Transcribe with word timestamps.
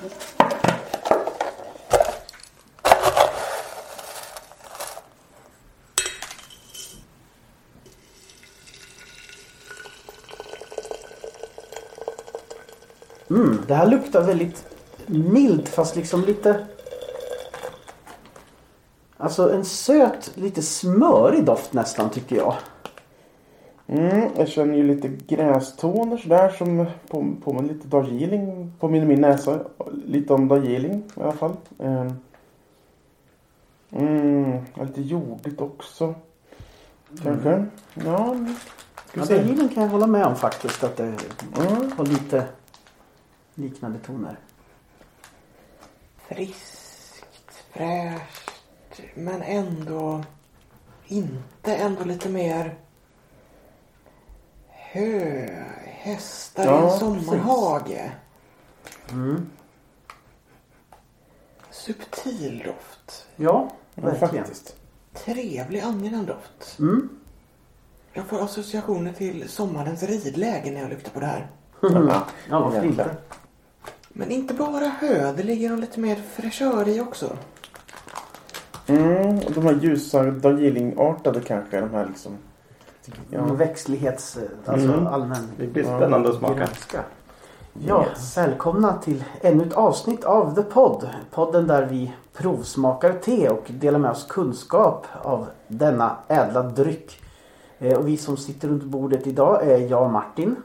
Mm, 0.00 0.08
det 13.66 13.74
här 13.74 13.86
luktar 13.86 14.22
väldigt 14.22 14.64
milt 15.06 15.68
fast 15.68 15.96
liksom 15.96 16.24
lite... 16.24 16.66
Alltså 19.16 19.52
en 19.52 19.64
söt, 19.64 20.32
lite 20.34 20.62
smörig 20.62 21.44
doft 21.44 21.72
nästan 21.72 22.10
tycker 22.10 22.36
jag. 22.36 22.54
Mm, 23.86 24.30
jag 24.36 24.48
känner 24.48 24.74
ju 24.76 24.82
lite 24.82 25.08
grästoner 25.08 26.16
sådär 26.16 26.48
som 26.48 26.86
påminner 27.08 27.40
på 27.40 27.62
lite 27.62 27.88
Darjeeling. 27.88 28.72
Påminner 28.80 29.06
min 29.06 29.20
näsa 29.20 29.60
lite 30.10 30.32
om 30.34 30.48
Darjeeling 30.48 31.02
i 31.16 31.20
alla 31.20 31.32
fall. 31.32 31.56
Ehm. 31.78 32.14
Mm, 33.90 34.64
lite 34.74 35.00
jordigt 35.02 35.60
också. 35.60 36.14
Kanske. 37.22 37.48
Mm. 37.52 37.70
Ja, 37.94 38.36
Ja. 39.14 39.24
Darjeeling 39.24 39.68
kan 39.68 39.82
jag 39.82 39.90
hålla 39.90 40.06
med 40.06 40.26
om 40.26 40.36
faktiskt 40.36 40.84
att 40.84 40.96
det 40.96 41.04
Mm. 41.04 41.92
har 41.96 42.04
lite 42.06 42.46
liknande 43.54 43.98
toner. 43.98 44.36
Friskt, 46.28 47.64
fräscht, 47.72 49.00
men 49.14 49.42
ändå 49.42 50.24
inte. 51.06 51.74
Ändå 51.76 52.04
lite 52.04 52.28
mer 52.28 52.74
hö, 54.68 55.46
hästar 55.84 56.62
i 56.62 56.66
Ja, 56.66 56.92
en 56.92 56.98
sommarhage. 56.98 58.10
Mm. 59.12 59.46
Subtil 61.86 62.62
doft. 62.66 63.26
Ja, 63.36 63.70
verkligen. 63.94 64.28
faktiskt. 64.44 64.76
Trevlig, 65.14 65.80
angenäm 65.80 66.26
doft. 66.26 66.78
Mm. 66.78 67.08
Jag 68.12 68.24
får 68.26 68.44
associationer 68.44 69.12
till 69.12 69.48
sommarens 69.48 70.02
ridläge 70.02 70.70
när 70.70 70.80
jag 70.80 70.90
luktar 70.90 71.10
på 71.10 71.20
det 71.20 71.26
här. 71.26 71.46
Ja, 72.50 72.60
varför 72.60 72.84
inte? 72.84 73.16
Men 74.08 74.30
inte 74.30 74.54
bara 74.54 74.84
hö, 75.00 75.32
det 75.36 75.42
ligger 75.42 75.70
nog 75.70 75.78
lite 75.80 76.00
mer 76.00 76.16
fräschör 76.34 76.88
i 76.88 77.00
också. 77.00 77.36
Mm, 78.86 79.40
de 79.54 79.60
här 79.66 79.78
ljusa 79.82 80.22
Darjeeling-artade 80.22 81.40
kanske. 81.40 81.80
De 81.80 81.90
här 81.90 82.06
liksom. 82.06 82.32
Ja. 83.04 83.14
Ja. 83.30 83.42
Växtlighets, 83.54 84.38
alltså 84.66 84.88
Mm. 84.92 85.06
allmän 85.06 85.48
Det 85.58 85.66
blir 85.66 85.84
spännande 85.84 86.28
att 86.30 86.36
smaka. 86.38 86.54
grönska. 86.54 87.02
Ja, 87.72 88.06
välkomna 88.36 88.98
till 88.98 89.24
ännu 89.40 89.64
ett 89.64 89.72
avsnitt 89.72 90.24
av 90.24 90.54
The 90.54 90.62
Pod. 90.62 91.08
Podden 91.30 91.66
där 91.66 91.86
vi 91.86 92.12
provsmakar 92.32 93.12
te 93.12 93.48
och 93.48 93.64
delar 93.68 93.98
med 93.98 94.10
oss 94.10 94.26
kunskap 94.28 95.06
av 95.22 95.46
denna 95.68 96.16
ädla 96.28 96.62
dryck. 96.62 97.20
Eh, 97.78 97.98
Och 97.98 98.08
vi 98.08 98.16
som 98.16 98.36
sitter 98.36 98.68
runt 98.68 98.84
bordet 98.84 99.26
idag 99.26 99.68
är 99.68 99.78
jag 99.78 100.10
Martin. 100.10 100.56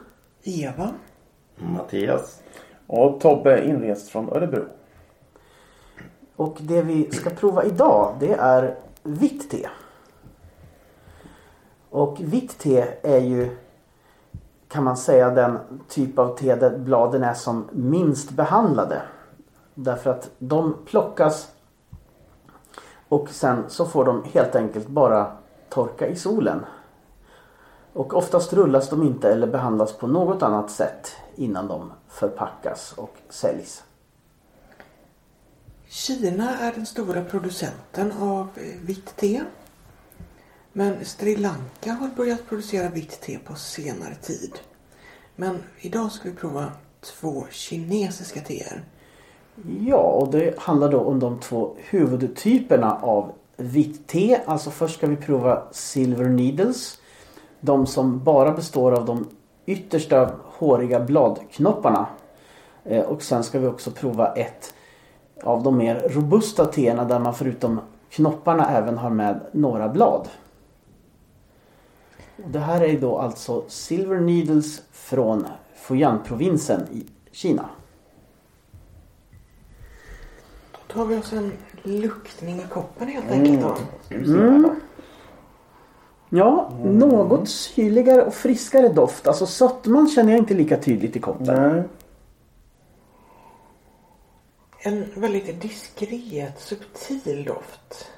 Eva? 0.42 0.88
Mattias. 1.56 2.42
Och 2.86 3.20
Tobbe 3.20 3.64
inrest 3.64 4.08
från 4.08 4.28
Örebro. 4.32 4.64
Och 6.36 6.56
det 6.60 6.82
vi 6.82 7.10
ska 7.10 7.30
prova 7.30 7.64
idag 7.64 8.14
det 8.20 8.32
är 8.32 8.74
vitt 9.02 9.50
te. 9.50 9.68
Och 11.90 12.16
vitt 12.20 12.58
te 12.58 12.84
är 13.02 13.18
ju 13.20 13.56
kan 14.76 14.84
man 14.84 14.96
säga 14.96 15.30
den 15.30 15.58
typ 15.88 16.18
av 16.18 16.36
te 16.36 16.54
där 16.54 16.78
bladen 16.78 17.22
är 17.22 17.34
som 17.34 17.68
minst 17.72 18.30
behandlade. 18.30 19.02
Därför 19.74 20.10
att 20.10 20.30
de 20.38 20.76
plockas 20.86 21.48
och 23.08 23.28
sen 23.30 23.64
så 23.68 23.86
får 23.86 24.04
de 24.04 24.24
helt 24.24 24.54
enkelt 24.54 24.88
bara 24.88 25.32
torka 25.68 26.06
i 26.06 26.16
solen. 26.16 26.64
Och 27.92 28.14
oftast 28.14 28.52
rullas 28.52 28.90
de 28.90 29.02
inte 29.02 29.32
eller 29.32 29.46
behandlas 29.46 29.92
på 29.92 30.06
något 30.06 30.42
annat 30.42 30.70
sätt 30.70 31.16
innan 31.34 31.68
de 31.68 31.92
förpackas 32.08 32.94
och 32.96 33.14
säljs. 33.28 33.84
Kina 35.88 36.58
är 36.58 36.72
den 36.72 36.86
stora 36.86 37.24
producenten 37.24 38.12
av 38.20 38.48
vitt 38.82 39.16
te. 39.16 39.42
Men 40.78 41.04
Sri 41.04 41.36
Lanka 41.36 41.92
har 41.92 42.08
börjat 42.16 42.48
producera 42.48 42.88
vitt 42.88 43.20
te 43.20 43.38
på 43.38 43.54
senare 43.54 44.14
tid. 44.14 44.58
Men 45.36 45.58
idag 45.80 46.12
ska 46.12 46.28
vi 46.28 46.34
prova 46.34 46.64
två 47.00 47.46
kinesiska 47.50 48.40
teer. 48.40 48.84
Ja, 49.80 49.96
och 49.96 50.30
det 50.30 50.58
handlar 50.58 50.90
då 50.92 51.00
om 51.00 51.20
de 51.20 51.40
två 51.40 51.76
huvudtyperna 51.76 52.98
av 53.02 53.32
vitt 53.56 54.06
te. 54.06 54.40
Alltså 54.46 54.70
först 54.70 54.96
ska 54.96 55.06
vi 55.06 55.16
prova 55.16 55.62
Silver 55.72 56.24
Needles. 56.24 56.98
De 57.60 57.86
som 57.86 58.24
bara 58.24 58.52
består 58.52 58.92
av 58.92 59.04
de 59.06 59.28
yttersta 59.66 60.34
håriga 60.44 61.00
bladknopparna. 61.00 62.06
Eh, 62.84 63.04
och 63.04 63.22
sen 63.22 63.44
ska 63.44 63.58
vi 63.58 63.66
också 63.66 63.90
prova 63.90 64.32
ett 64.34 64.74
av 65.42 65.62
de 65.62 65.76
mer 65.76 66.08
robusta 66.08 66.64
teerna 66.64 67.04
där 67.04 67.18
man 67.18 67.34
förutom 67.34 67.80
knopparna 68.10 68.70
även 68.70 68.98
har 68.98 69.10
med 69.10 69.40
några 69.52 69.88
blad. 69.88 70.28
Det 72.36 72.58
här 72.58 72.80
är 72.80 73.00
då 73.00 73.18
alltså 73.18 73.64
Silver 73.68 74.20
Needles 74.20 74.82
från 74.92 75.46
Fujian-provinsen 75.74 76.86
i 76.92 77.06
Kina. 77.30 77.68
Då 80.72 80.94
tar 80.94 81.06
vi 81.06 81.16
oss 81.16 81.32
en 81.32 81.52
luktning 81.82 82.60
i 82.60 82.64
koppen 82.70 83.08
helt 83.08 83.30
enkelt 83.30 83.60
då. 84.10 84.14
Mm. 84.14 84.80
Ja, 86.28 86.72
något 86.84 87.48
syrligare 87.48 88.22
och 88.22 88.34
friskare 88.34 88.88
doft. 88.88 89.26
Alltså 89.26 89.46
sötman 89.46 90.08
känner 90.08 90.32
jag 90.32 90.38
inte 90.38 90.54
lika 90.54 90.76
tydligt 90.76 91.16
i 91.16 91.20
koppen. 91.20 91.72
Nej. 91.72 91.82
En 94.78 95.06
väldigt 95.14 95.62
diskret, 95.62 96.60
subtil 96.60 97.44
doft. 97.44 98.10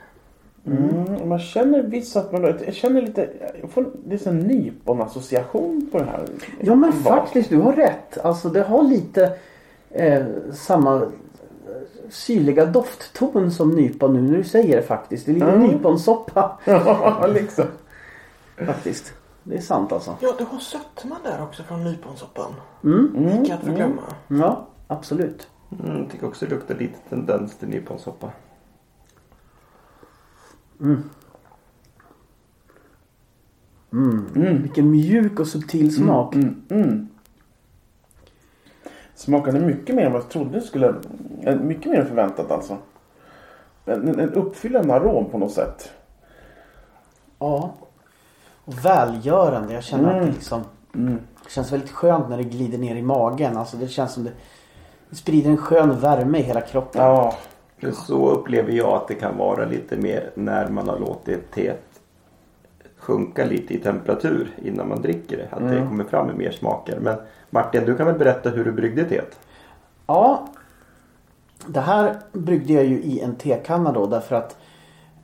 Mm, 0.72 1.28
man 1.28 1.38
känner 1.38 1.82
visst 1.82 2.16
att 2.16 2.32
man... 2.32 2.42
Jag 2.42 2.74
känner 2.74 3.02
lite... 3.02 3.28
Jag 3.60 3.70
får, 3.70 3.90
det 4.06 4.26
är 4.26 4.30
en 4.30 4.38
nypon-association 4.40 5.88
på 5.92 5.98
det 5.98 6.04
här. 6.04 6.24
Ja 6.60 6.74
men 6.74 6.90
Vad? 6.90 7.02
faktiskt, 7.02 7.50
du 7.50 7.56
har 7.56 7.72
rätt. 7.72 8.18
Alltså 8.18 8.48
det 8.48 8.62
har 8.62 8.82
lite 8.82 9.32
eh, 9.90 10.24
samma 10.52 10.94
eh, 10.96 11.02
syrliga 12.10 12.66
doftton 12.66 13.50
som 13.50 13.70
nypon 13.70 14.12
nu 14.14 14.20
när 14.22 14.36
du 14.38 14.44
säger 14.44 14.76
det 14.76 14.82
faktiskt. 14.82 15.26
Det 15.26 15.32
är 15.32 15.34
lite 15.34 15.46
Mm. 15.46 15.66
nyponsoppa 15.66 16.58
Ja, 16.64 17.26
liksom. 17.34 17.64
faktiskt. 18.66 19.12
Det 19.44 19.56
är 19.56 19.60
sant 19.60 19.92
alltså. 19.92 20.16
Ja, 20.20 20.34
du 20.38 20.44
har 20.44 20.58
sötman 20.58 21.18
där 21.24 21.42
också 21.42 21.62
från 21.62 21.84
nyponsoppan. 21.84 22.54
Mm. 22.84 23.42
Icke 23.42 23.54
att 23.54 23.60
förglömma. 23.64 24.02
Ja, 24.28 24.66
absolut. 24.86 25.48
Mm, 25.84 25.98
jag 25.98 26.10
tycker 26.10 26.26
också 26.26 26.44
det 26.44 26.50
luktar 26.54 26.74
lite 26.74 26.98
tendens 27.08 27.56
till 27.56 27.68
nyponsoppa. 27.68 28.30
Mm. 30.80 31.02
Vilken 34.62 34.90
mjuk 34.90 35.40
och 35.40 35.46
subtil 35.48 35.94
smak. 35.94 36.34
Mm, 36.34 36.62
mm. 36.70 37.08
Smakade 39.14 39.60
mycket 39.60 39.94
mer 39.94 40.06
än 40.06 40.12
vad 40.12 40.22
jag 40.22 40.28
trodde 40.30 40.60
skulle. 40.60 40.94
eh, 41.42 41.56
Mycket 41.56 41.86
mer 41.92 42.00
än 42.00 42.06
förväntat 42.06 42.50
alltså. 42.50 42.76
En, 43.84 44.08
en- 44.08 44.20
en 44.20 44.32
uppfyllande 44.34 44.94
arom 44.94 45.30
på 45.30 45.38
något 45.38 45.52
sätt. 45.52 45.90
Ja. 47.38 47.74
Och 48.64 48.84
välgörande. 48.84 49.74
Jag 49.74 49.84
känner 49.84 50.08
att 50.08 50.14
det 50.14 50.18
Mm. 50.22 50.34
liksom 50.34 50.62
Mm. 50.94 51.18
Det 51.44 51.50
känns 51.50 51.72
väldigt 51.72 51.90
skönt 51.90 52.28
när 52.28 52.36
det 52.36 52.42
glider 52.44 52.78
ner 52.78 52.96
i 52.96 53.02
magen. 53.02 53.56
Alltså 53.56 53.76
det 53.76 53.88
känns 53.88 54.12
som 54.12 54.24
det, 54.24 54.32
det 55.10 55.16
sprider 55.16 55.50
en 55.50 55.56
skön 55.56 56.00
värme 56.00 56.38
i 56.38 56.42
hela 56.42 56.60
kroppen. 56.60 57.02
Ja. 57.02 57.34
För 57.80 57.90
så 57.90 58.30
upplever 58.30 58.72
jag 58.72 58.92
att 58.92 59.08
det 59.08 59.14
kan 59.14 59.36
vara 59.36 59.64
lite 59.64 59.96
mer 59.96 60.30
när 60.34 60.68
man 60.68 60.88
har 60.88 60.98
låtit 60.98 61.50
teet 61.50 61.82
sjunka 62.98 63.44
lite 63.44 63.74
i 63.74 63.78
temperatur 63.78 64.54
innan 64.64 64.88
man 64.88 65.02
dricker 65.02 65.36
det. 65.36 65.48
Att 65.50 65.70
det 65.70 65.86
kommer 65.88 66.04
fram 66.04 66.26
med 66.26 66.36
mer 66.36 66.50
smaker. 66.50 66.98
Men 67.00 67.16
Martin, 67.50 67.84
du 67.84 67.96
kan 67.96 68.06
väl 68.06 68.18
berätta 68.18 68.50
hur 68.50 68.64
du 68.64 68.72
bryggde 68.72 69.04
teet? 69.04 69.38
Ja. 70.06 70.48
Det 71.66 71.80
här 71.80 72.16
bryggde 72.32 72.72
jag 72.72 72.84
ju 72.84 73.02
i 73.02 73.20
en 73.20 73.34
tekanna 73.34 73.92
då 73.92 74.06
därför 74.06 74.36
att 74.36 74.56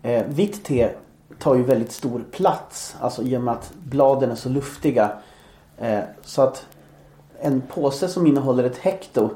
eh, 0.02 0.26
vitt 0.26 0.64
te 0.64 0.90
tar 1.38 1.54
ju 1.54 1.62
väldigt 1.62 1.92
stor 1.92 2.24
plats. 2.30 2.96
Alltså 3.00 3.22
i 3.22 3.36
och 3.36 3.40
med 3.40 3.54
att 3.54 3.72
bladen 3.84 4.30
är 4.30 4.34
så 4.34 4.48
luftiga. 4.48 5.12
Eh, 5.78 6.00
så 6.22 6.42
att 6.42 6.66
en 7.40 7.60
påse 7.60 8.08
som 8.08 8.26
innehåller 8.26 8.64
ett 8.64 8.78
hekto 8.78 9.30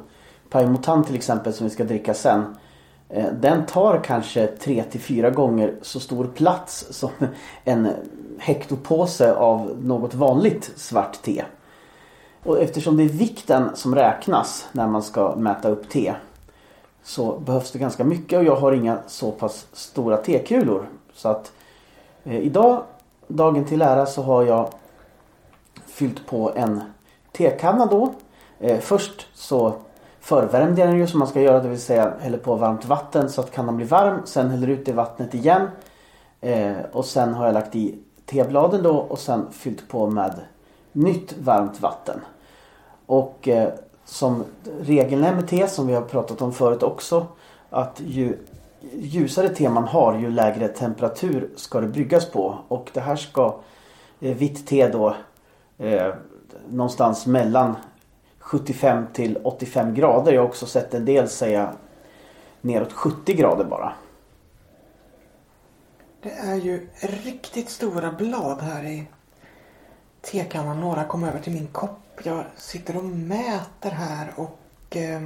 Paimotan 0.51 1.05
till 1.05 1.15
exempel 1.15 1.53
som 1.53 1.67
vi 1.67 1.71
ska 1.71 1.85
dricka 1.85 2.15
sen. 2.15 2.45
Eh, 3.09 3.33
den 3.33 3.67
tar 3.67 4.01
kanske 4.05 4.47
3 4.47 4.83
till 4.83 5.01
4 5.01 5.31
gånger 5.31 5.75
så 5.83 6.01
stor 6.01 6.27
plats 6.35 6.87
som 6.91 7.11
en 7.65 7.89
hektopåse 8.39 9.35
av 9.35 9.77
något 9.83 10.15
vanligt 10.15 10.73
svart 10.77 11.23
te. 11.23 11.45
Och 12.43 12.61
eftersom 12.61 12.97
det 12.97 13.03
är 13.03 13.09
vikten 13.09 13.71
som 13.75 13.95
räknas 13.95 14.69
när 14.73 14.87
man 14.87 15.03
ska 15.03 15.37
mäta 15.37 15.69
upp 15.69 15.89
te. 15.89 16.15
så 17.03 17.39
behövs 17.39 17.71
det 17.71 17.79
ganska 17.79 18.05
mycket 18.05 18.39
och 18.39 18.45
jag 18.45 18.57
har 18.57 18.73
inga 18.73 18.99
så 19.07 19.31
pass 19.31 19.67
stora 19.73 20.17
tekulor. 20.17 20.89
Så 21.15 21.29
att 21.29 21.53
eh, 22.25 22.39
idag, 22.39 22.83
dagen 23.27 23.65
till 23.65 23.83
ära, 23.83 24.07
så 24.07 24.23
har 24.23 24.43
jag 24.43 24.69
fyllt 25.87 26.27
på 26.27 26.53
en 26.57 26.81
tekanna 27.33 27.87
då. 27.87 28.15
Eh, 28.61 28.79
först 28.79 29.27
så 29.35 29.75
förvärmde 30.29 30.81
jag 30.81 30.91
den 30.91 30.99
ju 30.99 31.07
som 31.07 31.19
man 31.19 31.29
ska 31.29 31.41
göra, 31.41 31.61
det 31.61 31.69
vill 31.69 31.81
säga 31.81 32.13
häller 32.21 32.39
på 32.39 32.55
varmt 32.55 32.85
vatten 32.85 33.31
så 33.31 33.41
att 33.41 33.51
kannan 33.51 33.77
blir 33.77 33.87
varm. 33.87 34.21
Sen 34.25 34.51
häller 34.51 34.69
ut 34.69 34.87
det 34.87 34.93
vattnet 34.93 35.35
igen. 35.35 35.69
Eh, 36.41 36.77
och 36.93 37.05
sen 37.05 37.35
har 37.35 37.47
jag 37.47 37.55
lagt 37.55 37.77
i 37.77 37.99
tebladen 38.27 38.83
då 38.83 38.97
och 38.97 39.19
sen 39.19 39.47
fyllt 39.53 39.89
på 39.89 40.07
med 40.07 40.41
nytt 40.93 41.35
varmt 41.39 41.81
vatten. 41.81 42.21
Och 43.07 43.49
eh, 43.49 43.69
som 44.05 44.45
regeln 44.81 45.25
är 45.25 45.35
med 45.35 45.49
te 45.49 45.69
som 45.69 45.87
vi 45.87 45.95
har 45.95 46.03
pratat 46.03 46.43
om 46.43 46.53
förut 46.53 46.83
också 46.83 47.27
att 47.71 48.01
ju 48.01 48.39
ljusare 48.93 49.49
te 49.49 49.69
man 49.69 49.85
har 49.85 50.19
ju 50.19 50.31
lägre 50.31 50.69
temperatur 50.69 51.51
ska 51.57 51.81
det 51.81 51.87
bryggas 51.87 52.31
på. 52.31 52.59
Och 52.69 52.91
det 52.95 53.01
här 53.01 53.17
ska 53.17 53.61
eh, 54.21 54.37
vitt 54.37 54.67
te 54.67 54.89
då 54.89 55.15
eh, 55.79 56.15
någonstans 56.69 57.27
mellan 57.27 57.75
75 58.49 59.07
till 59.13 59.39
85 59.45 59.95
grader. 59.95 60.33
Jag 60.33 60.41
har 60.41 60.49
också 60.49 60.67
sett 60.67 60.95
en 60.95 61.05
del 61.05 61.29
säga 61.29 61.73
neråt 62.61 62.93
70 62.93 63.35
grader 63.35 63.65
bara. 63.65 63.93
Det 66.23 66.31
är 66.31 66.55
ju 66.55 66.89
riktigt 67.01 67.71
stora 67.71 68.13
blad 68.13 68.61
här 68.61 68.85
i 68.85 69.07
tekannan. 70.21 70.81
Några 70.81 71.05
kom 71.05 71.25
över 71.25 71.41
till 71.41 71.53
min 71.53 71.67
kopp. 71.67 72.21
Jag 72.23 72.45
sitter 72.57 72.97
och 72.97 73.05
mäter 73.05 73.91
här 73.91 74.33
och 74.37 74.97
eh, 74.97 75.23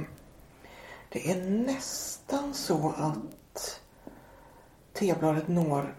det 1.09 1.31
är 1.31 1.41
nästan 1.49 2.53
så 2.53 2.93
att 2.97 3.81
tebladet 4.93 5.47
når 5.47 5.95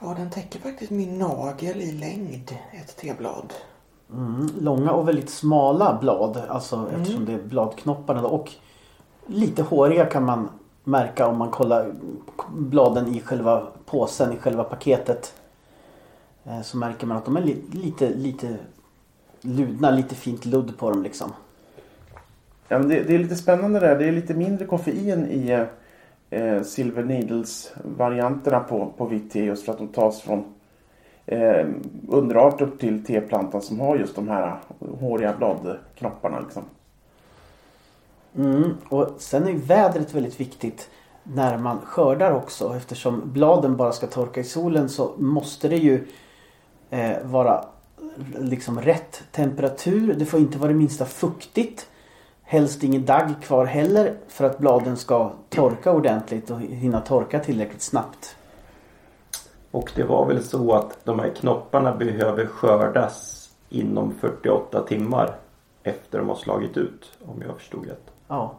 Ja, 0.00 0.14
den 0.14 0.30
täcker 0.30 0.58
faktiskt 0.60 0.90
min 0.90 1.18
nagel 1.18 1.80
i 1.80 1.92
längd, 1.92 2.56
ett 2.72 2.96
teblad. 2.96 3.54
Mm, 4.12 4.48
långa 4.60 4.92
och 4.92 5.08
väldigt 5.08 5.30
smala 5.30 5.98
blad. 6.00 6.42
Alltså 6.48 6.88
eftersom 6.96 7.24
det 7.24 7.32
är 7.32 7.42
bladknopparna 7.42 8.22
då. 8.22 8.28
Och 8.28 8.52
lite 9.26 9.62
håriga 9.62 10.04
kan 10.06 10.24
man 10.24 10.48
märka 10.84 11.26
om 11.26 11.36
man 11.36 11.50
kollar 11.50 11.92
bladen 12.56 13.14
i 13.14 13.20
själva 13.20 13.66
påsen, 13.86 14.32
i 14.32 14.36
själva 14.36 14.64
paketet. 14.64 15.34
Eh, 16.44 16.62
Så 16.62 16.76
märker 16.76 17.06
man 17.06 17.16
att 17.16 17.24
de 17.24 17.36
är 17.36 17.42
li 17.42 17.62
lite, 17.72 18.14
lite 18.14 18.56
ludna, 19.40 19.90
lite 19.90 20.14
fint 20.14 20.44
ludd 20.44 20.78
på 20.78 20.90
dem 20.90 21.02
liksom. 21.02 21.32
Ja, 22.68 22.78
men 22.78 22.88
det, 22.88 23.02
det 23.02 23.14
är 23.14 23.18
lite 23.18 23.36
spännande 23.36 23.80
där. 23.80 23.98
Det 23.98 24.04
är 24.08 24.12
lite 24.12 24.34
mindre 24.34 24.66
koffein 24.66 25.26
i 25.26 25.66
eh, 26.30 26.62
Silver 26.62 27.02
Needles-varianterna 27.02 28.60
på, 28.60 28.92
på 28.96 29.06
vitt 29.06 29.32
te 29.32 29.44
just 29.44 29.64
för 29.64 29.72
att 29.72 29.78
de 29.78 29.88
tas 29.88 30.20
från 30.20 30.44
eh, 31.26 31.66
underart 32.08 32.60
upp 32.60 32.80
till 32.80 33.04
teplantan 33.04 33.62
som 33.62 33.80
har 33.80 33.96
just 33.96 34.16
de 34.16 34.28
här 34.28 34.56
håriga 35.00 35.34
bladknopparna. 35.38 36.40
Liksom. 36.40 36.62
Mm. 38.36 38.76
Och 38.88 39.08
sen 39.18 39.48
är 39.48 39.52
vädret 39.52 40.14
väldigt 40.14 40.40
viktigt 40.40 40.90
när 41.22 41.58
man 41.58 41.78
skördar 41.80 42.32
också. 42.32 42.76
Eftersom 42.76 43.22
bladen 43.24 43.76
bara 43.76 43.92
ska 43.92 44.06
torka 44.06 44.40
i 44.40 44.44
solen 44.44 44.88
så 44.88 45.12
måste 45.16 45.68
det 45.68 45.76
ju 45.76 46.06
eh, 46.90 47.16
vara 47.22 47.64
liksom 48.38 48.80
rätt 48.80 49.22
temperatur. 49.32 50.14
Det 50.14 50.24
får 50.24 50.40
inte 50.40 50.58
vara 50.58 50.68
det 50.68 50.78
minsta 50.78 51.04
fuktigt. 51.04 51.88
Helst 52.42 52.84
ingen 52.84 53.04
dagg 53.04 53.42
kvar 53.42 53.64
heller 53.64 54.14
för 54.28 54.44
att 54.44 54.58
bladen 54.58 54.96
ska 54.96 55.32
torka 55.48 55.92
ordentligt 55.92 56.50
och 56.50 56.60
hinna 56.60 57.00
torka 57.00 57.40
tillräckligt 57.40 57.82
snabbt. 57.82 58.36
Och 59.76 59.92
det 59.94 60.02
var 60.04 60.26
väl 60.26 60.44
så 60.44 60.72
att 60.72 61.04
de 61.04 61.18
här 61.18 61.30
knopparna 61.30 61.96
behöver 61.96 62.46
skördas 62.46 63.48
inom 63.68 64.14
48 64.20 64.82
timmar 64.82 65.34
efter 65.82 66.18
de 66.18 66.28
har 66.28 66.36
slagit 66.36 66.76
ut. 66.76 67.12
Om 67.26 67.42
jag 67.46 67.56
förstod 67.56 67.86
rätt. 67.86 68.10
Ja. 68.28 68.54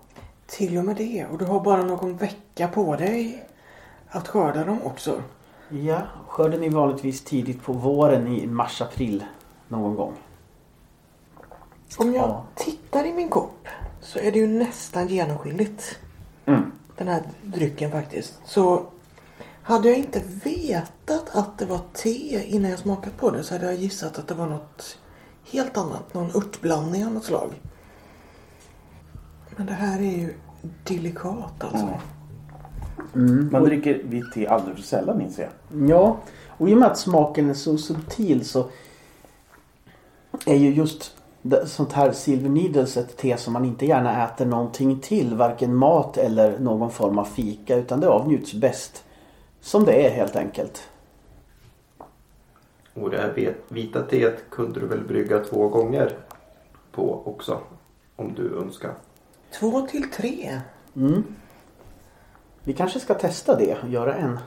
Till 0.48 0.78
och 0.78 0.86
med 0.86 0.96
det. 0.96 1.25
Och 1.31 1.38
du 1.38 1.46
har 1.46 1.60
bara 1.60 1.84
någon 1.84 2.18
vecka 2.18 2.68
på 2.68 2.96
dig 2.96 3.48
att 4.10 4.28
skörda 4.28 4.64
dem 4.64 4.80
också. 4.84 5.22
ja, 5.69 6.02
skörden 6.28 6.64
är 6.64 6.69
vanligtvis 6.69 7.24
tidigt 7.24 7.64
på 7.64 7.74
våren 7.74 8.28
i 8.28 8.48
mars-april 8.48 9.24
någon 9.68 9.96
gång. 9.96 10.14
Om 11.98 12.14
jag 12.14 12.30
Ja. 12.30 12.44
tittar 12.56 13.06
i 13.06 13.14
min 13.14 13.30
kopp 13.30 13.68
så 14.02 14.19
är 14.19 14.31
det 14.31 14.40
ju 14.40 14.48
nästan 14.48 15.08
genomskinligt. 15.08 16.00
Mm. 16.46 16.72
Den 16.98 17.08
här 17.08 17.22
drycken 17.42 17.92
faktiskt. 17.92 18.40
Så 18.46 18.84
hade 19.68 19.88
jag 19.90 19.98
inte 19.98 20.22
vetat 20.44 21.30
att 21.36 21.58
det 21.58 21.66
var 21.66 21.80
te 21.94 22.44
innan 22.48 22.72
jag 22.72 22.80
smakat 22.80 23.18
på 23.18 23.31
det 23.31 23.44
så 23.44 23.54
hade 23.54 23.66
jag 23.66 23.75
gissat 23.75 24.19
att 24.19 24.28
det 24.28 24.34
var 24.34 24.48
något 24.48 24.98
helt 25.52 25.78
annat. 25.78 26.14
Någon 26.14 26.36
örtblandning 26.36 27.06
av 27.06 27.12
något 27.14 27.24
slag. 27.24 27.50
Men 29.56 29.66
det 29.66 29.74
här 29.74 30.00
är 30.00 30.18
ju 30.18 30.34
delikat 30.84 31.64
alltså. 31.64 31.90
Mm. 33.16 33.50
Man 33.52 33.64
dricker 33.64 34.04
vitt 34.04 34.31
te 34.34 34.48
alldeles 34.48 34.80
för 34.80 34.88
sällan 34.88 35.22
inser 35.22 35.50
jag. 35.69 35.90
Ja, 35.90 36.18
och 36.48 36.69
i 36.69 36.74
och 36.74 36.78
med 36.78 36.92
att 36.92 36.98
smaken 36.98 37.50
är 37.50 37.54
så 37.54 37.78
subtil 37.78 38.46
så 38.46 38.66
är 40.46 40.56
ju 40.56 40.74
just 40.74 41.16
det- 41.42 41.68
sånt 41.68 41.94
här 41.94 42.12
Silver 42.12 42.50
Needles 42.50 42.98
ett 42.98 43.18
te 43.18 43.38
som 43.38 43.54
man 43.54 43.66
inte 43.66 43.86
gärna 43.86 44.25
äter 44.25 44.46
någonting 44.46 45.00
till. 45.00 45.36
Varken 45.36 45.75
mat 45.75 46.18
eller 46.18 46.60
någon 46.60 46.92
form 46.92 47.19
av 47.19 47.25
fika 47.25 47.75
utan 47.75 48.00
det 48.00 48.08
avnjuts 48.08 48.54
bäst 48.54 49.04
som 49.68 49.86
det 49.86 50.08
är 50.08 50.10
helt 50.10 50.36
enkelt. 50.36 50.90
Och 52.94 53.10
det 53.10 53.18
här 53.18 53.31
vet- 53.34 53.56
vita 53.68 54.02
teet 54.02 54.50
kunde 54.50 54.80
du 54.80 54.88
väl 54.88 55.04
brygga 55.04 55.40
två 55.40 55.69
gånger 55.69 56.18
på 56.92 57.22
också. 57.25 57.60
Om 58.16 58.34
du 58.34 58.58
önskar. 58.58 58.94
Två 59.60 59.81
till 59.81 60.12
tre. 60.12 60.62
Mm. 60.96 61.24
Vi 62.64 62.74
kanske 62.74 63.00
ska 63.00 63.14
testa 63.14 63.56
det 63.56 63.78
och 63.84 63.90
göra 63.90 64.16
en 64.16 64.40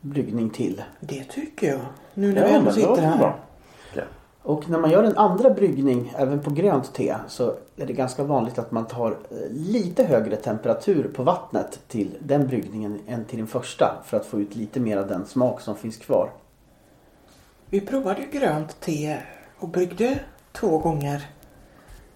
bryggning 0.00 0.50
till. 0.50 0.82
Det 1.00 1.24
tycker 1.24 1.68
jag. 1.68 1.80
Nu 2.14 2.32
när 2.32 2.48
vi 2.48 2.54
ändå 2.54 2.72
sitter 2.72 2.96
här. 3.02 3.18
bra. 3.18 3.38
Och 4.50 4.70
när 4.70 4.78
man 4.78 4.90
gör 4.90 5.04
en 5.04 5.16
andra 5.16 5.50
bryggning 5.50 6.12
även 6.16 6.40
på 6.40 6.50
grönt 6.50 6.94
te 6.94 7.16
så 7.28 7.54
är 7.76 7.86
det 7.86 7.92
ganska 7.92 8.24
vanligt 8.24 8.58
att 8.58 8.70
man 8.70 8.86
tar 8.86 9.10
eh, 9.10 9.36
lite 9.50 10.04
högre 10.04 10.36
temperatur 10.36 11.10
på 11.14 11.22
vattnet 11.22 11.80
till 11.88 12.16
den 12.18 12.46
bryggningen 12.46 13.00
än 13.06 13.24
till 13.24 13.38
den 13.38 13.46
första 13.46 14.02
för 14.04 14.16
att 14.16 14.26
få 14.26 14.40
ut 14.40 14.56
lite 14.56 14.80
mer 14.80 14.96
av 14.96 15.06
den 15.06 15.26
smak 15.26 15.60
som 15.60 15.76
finns 15.76 15.96
kvar. 15.96 16.30
Vi 17.66 17.80
provade 17.80 18.20
ju 18.20 18.38
grönt 18.38 18.80
te 18.80 19.18
och 19.58 19.68
bryggde 19.68 20.18
två 20.52 20.78
gånger 20.78 21.26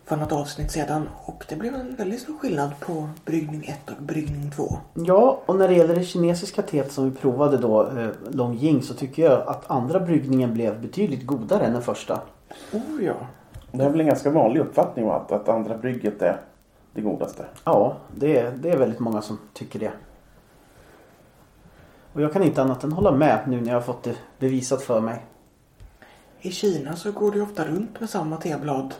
för 0.05 0.17
något 0.17 0.33
avsnitt 0.33 0.71
sedan 0.71 1.09
och 1.25 1.45
det 1.49 1.57
blev 1.57 1.75
en 1.75 1.95
väldigt 1.95 2.21
stor 2.21 2.39
skillnad 2.39 2.81
på 2.81 3.09
bryggning 3.25 3.65
1 3.65 3.91
och 3.91 4.03
bryggning 4.03 4.51
2. 4.51 4.79
Ja, 4.95 5.41
och 5.47 5.57
när 5.57 5.69
det 5.69 5.75
gäller 5.75 5.95
det 5.95 6.05
kinesiska 6.05 6.63
teet 6.63 6.93
som 6.93 7.11
vi 7.11 7.17
provade 7.17 7.57
då, 7.57 7.89
eh, 7.89 8.09
Long 8.31 8.59
Ying, 8.59 8.83
så 8.83 8.95
tycker 8.95 9.23
jag 9.23 9.49
att 9.49 9.71
andra 9.71 10.01
bryggningen 10.01 10.55
blev 10.55 10.81
betydligt 10.81 11.27
godare 11.27 11.67
än 11.67 11.73
den 11.73 11.83
första. 11.83 12.21
Oh 12.73 13.05
ja. 13.05 13.15
Det 13.73 13.85
är 13.85 13.91
väl 13.91 14.01
en 14.01 14.07
ganska 14.07 14.31
vanlig 14.31 14.61
uppfattning 14.61 15.09
att, 15.09 15.33
att 15.33 15.49
andra 15.49 15.79
brygget 15.79 16.23
är 16.23 16.41
det 16.93 17.01
godaste. 17.01 17.45
Ja, 17.65 17.97
det 18.17 18.39
är, 18.39 18.51
det 18.51 18.71
är 18.71 18.77
väldigt 18.77 19.01
många 19.01 19.23
som 19.23 19.39
tycker 19.53 19.79
det. 19.79 19.93
Och 22.13 22.23
jag 22.23 22.33
kan 22.33 22.43
inte 22.43 22.63
annat 22.63 22.85
än 22.85 22.93
hålla 22.93 23.13
med 23.13 23.39
nu 23.49 23.61
när 23.61 23.69
jag 23.69 23.77
har 23.77 23.83
fått 23.83 24.03
det 24.03 24.17
bevisat 24.39 24.83
för 24.83 25.01
mig. 25.01 25.25
I 26.41 26.51
Kina 26.51 26.97
så 26.97 27.13
går 27.13 27.33
det 27.33 27.41
ofta 27.41 27.65
runt 27.65 28.01
med 28.01 28.11
samma 28.11 28.37
teblad 28.37 28.95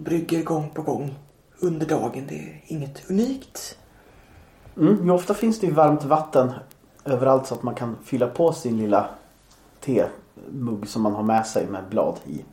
och 0.00 0.04
brygger 0.04 0.42
gång 0.42 0.70
på 0.74 0.82
gång 0.82 1.14
under 1.58 1.86
dagen. 1.86 2.24
Det 2.28 2.34
är 2.34 2.62
inget 2.66 3.10
unikt. 3.10 3.78
Mm, 4.76 5.04
ju 5.04 5.10
ofta 5.10 5.34
finns 5.34 5.60
det 5.60 5.66
ju 5.66 5.72
varmt 5.72 6.04
vatten 6.04 6.52
överallt 7.04 7.46
så 7.46 7.54
att 7.54 7.62
man 7.62 7.74
kan 7.74 7.96
fylla 8.04 8.26
på 8.26 8.52
sin 8.52 8.78
lilla 8.78 9.08
temugg 9.80 10.88
som 10.88 11.02
man 11.02 11.14
har 11.14 11.22
med 11.22 11.46
sig 11.46 11.66
med 11.66 11.84
blad 11.90 12.18
i. 12.26 12.44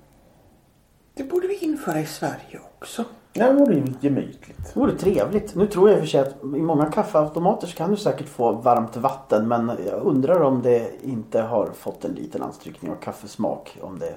Det 1.14 1.24
borde 1.24 1.48
vi 1.48 1.58
införa 1.58 2.00
i 2.00 2.06
Sverige 2.06 2.60
också. 2.78 3.06
Ja, 3.34 3.48
det 3.48 3.54
vore 3.54 3.76
ju 3.76 3.94
gemytligt. 4.00 4.74
Det 4.74 4.80
vore 4.80 4.98
trevligt. 4.98 5.56
Nu 5.56 5.68
tror 5.68 5.90
jag 5.90 5.98
i 5.98 6.00
och 6.00 6.04
för 6.04 6.10
sig 6.10 6.22
att 6.22 6.44
i 6.44 6.62
många 6.62 6.86
kaffeautomater 6.86 7.68
så 7.68 7.78
kan 7.78 7.92
du 7.92 7.98
säkert 7.98 8.30
få 8.30 8.52
varmt 8.52 8.98
vatten 8.98 9.48
men 9.48 9.72
jag 9.86 10.02
undrar 10.04 10.42
om 10.42 10.62
det 10.62 10.92
inte 11.04 11.42
har 11.42 11.70
fått 11.74 12.06
en 12.06 12.12
liten 12.12 12.42
anstrykning 12.42 12.92
av 12.92 12.96
kaffesmak. 12.96 13.78
Om 13.82 14.00
det... 14.00 14.16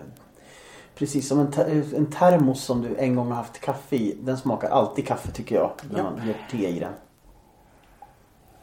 Precis 1.01 1.29
som 1.29 1.39
en, 1.41 1.53
ter- 1.53 1.95
en 1.97 2.07
termos 2.07 2.65
som 2.65 2.83
du 2.83 2.97
en 2.97 3.15
gång 3.17 3.29
har 3.29 3.35
haft 3.37 3.61
kaffe 3.61 3.97
i. 3.97 4.17
Den 4.23 4.37
smakar 4.39 4.69
alltid 4.69 5.07
kaffe 5.07 5.31
tycker 5.33 5.55
jag 5.57 5.71
när 5.91 5.99
Ja. 5.99 6.05
man 6.05 6.27
gör 6.27 6.35
te 6.51 6.69
i 6.69 6.79
den. 6.81 6.93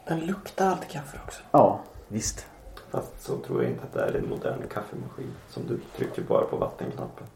Den 0.08 0.20
luktar 0.20 0.66
alltid 0.70 0.88
kaffe 0.90 1.18
också. 1.24 1.40
Ja, 1.50 1.80
visst. 2.08 2.46
Fast 2.90 3.22
så 3.22 3.36
tror 3.38 3.62
jag 3.62 3.72
inte 3.72 3.84
att 3.84 3.92
det 3.92 4.00
är 4.00 4.12
en 4.22 4.28
modern 4.28 4.62
kaffemaskin. 4.74 5.30
Som 5.50 5.66
du 5.66 5.80
trycker 5.96 6.22
bara 6.22 6.44
på 6.44 6.56
vattenknappen. 6.56 7.26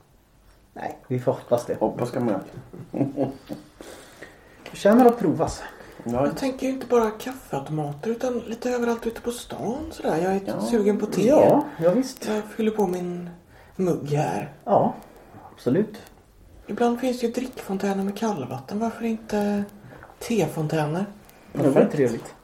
Nej, 0.73 0.99
vi 1.09 1.21
får 1.21 1.32
hoppas 1.32 1.66
det. 1.66 1.75
Hoppas 1.80 2.11
kan 2.11 2.25
man. 2.25 2.40
Förtjänar 4.64 5.06
att 5.06 5.18
provas. 5.18 5.62
Ja, 6.04 6.26
Jag 6.26 6.37
tänker 6.37 6.66
ju 6.66 6.73
inte 6.73 6.87
bara 6.87 7.11
kaffeautomater 7.11 8.11
utan 8.11 8.38
lite 8.38 8.71
överallt 8.71 9.06
ute 9.06 9.21
på 9.21 9.30
stan 9.30 9.85
sådär. 9.90 10.16
Jag 10.16 10.32
är 10.37 10.40
Ja. 10.47 10.61
sugen 10.61 10.99
på 10.99 11.06
te. 11.06 11.26
Ja, 11.26 11.64
ja 11.78 11.90
visst. 11.90 12.28
Jag 12.28 12.44
fyller 12.44 12.71
på 12.71 12.87
min 12.87 13.30
mugg 13.76 14.09
här. 14.09 14.52
Ja, 14.64 14.95
absolut. 15.52 16.02
Ibland 16.67 17.00
finns 17.00 17.21
det 17.21 17.26
ju 17.26 17.33
drickfontäner 17.33 18.05
med 18.05 18.17
kallvatten. 18.17 18.79
Varför 18.79 19.05
inte 19.05 19.64
tefontäner? 20.19 21.07
Det 21.52 21.69
var 21.71 21.85
trevligt. 21.85 22.35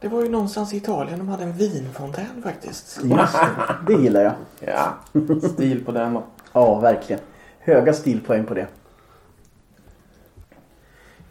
Det 0.00 0.08
var 0.08 0.22
ju 0.22 0.28
någonstans 0.28 0.74
i 0.74 0.76
Italien 0.76 1.18
de 1.18 1.28
hade 1.28 1.42
en 1.42 1.52
vinfontän 1.52 2.42
faktiskt. 2.42 3.00
Just 3.04 3.32
det. 3.32 3.76
Det 3.86 4.02
gillar 4.02 4.22
jag. 4.22 4.34
ja. 4.60 4.98
stil 5.48 5.84
på 5.84 5.92
den 5.92 6.14
då. 6.14 6.22
Ja, 6.52 6.80
verkligen. 6.80 7.22
Höga 7.58 7.92
stilpoäng 7.92 8.44
på 8.44 8.54
det. 8.54 8.66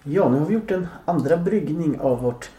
Ja, 0.04 0.30
nu 0.30 0.40
har 0.40 0.46
vi 0.46 0.54
gjort 0.54 0.72
en 0.72 0.88
andra 1.06 1.38
bryggning 1.38 2.00
av 2.00 2.22
vårt 2.22 2.50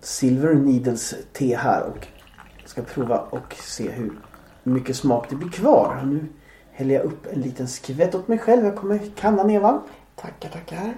Silver 0.00 0.54
Needles 0.54 1.14
te 1.32 1.56
här 1.56 1.82
och 1.82 2.06
ska 2.64 2.82
prova 2.82 3.18
och 3.18 3.54
se 3.54 3.90
hur 3.90 4.12
mycket 4.70 4.96
smak 4.96 5.26
det 5.30 5.36
blir 5.36 5.50
kvar. 5.50 5.98
Och 6.00 6.08
Nu 6.08 6.26
häller 6.72 6.94
jag 6.94 7.04
upp 7.04 7.26
en 7.26 7.40
liten 7.40 7.68
skvätt 7.68 8.14
åt 8.14 8.28
mig 8.28 8.38
själv. 8.38 8.64
Jag 8.64 8.76
kommer 8.76 9.00
kannan 9.16 9.50
Eva. 9.50 9.82
Tackar, 10.16 10.48
tackar. 10.48 10.94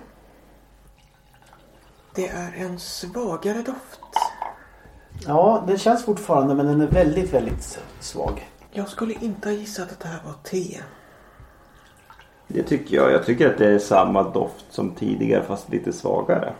Det 2.14 2.28
är 2.28 2.52
en 2.56 2.78
svagare 2.78 3.62
doft. 3.62 4.00
Ja, 5.26 5.64
den 5.66 5.78
känns 5.78 6.04
fortfarande 6.04 6.54
men 6.54 6.66
den 6.66 6.80
är 6.80 6.86
väldigt, 6.86 7.34
väldigt 7.34 7.78
svag. 8.00 8.48
Jag 8.70 8.88
skulle 8.88 9.14
inte 9.14 9.48
ha 9.48 9.56
gissat 9.56 9.92
att 9.92 10.00
det 10.00 10.08
här 10.08 10.20
var 10.24 10.34
te. 10.42 10.80
Det 12.48 12.62
tycker 12.62 12.96
jag. 12.96 13.12
Jag 13.12 13.26
tycker 13.26 13.50
att 13.50 13.58
det 13.58 13.70
är 13.70 13.78
samma 13.78 14.22
doft 14.22 14.64
som 14.70 14.90
tidigare 14.90 15.42
fast 15.42 15.68
lite 15.68 15.92
svagare. 15.92 16.52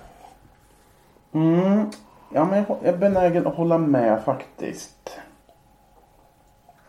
Mm. 1.32 1.90
Ja, 2.32 2.44
men 2.44 2.64
jag 2.68 2.78
är 2.82 2.96
benägen 2.96 3.46
att 3.46 3.54
hålla 3.54 3.78
med 3.78 4.24
faktiskt. 4.24 5.18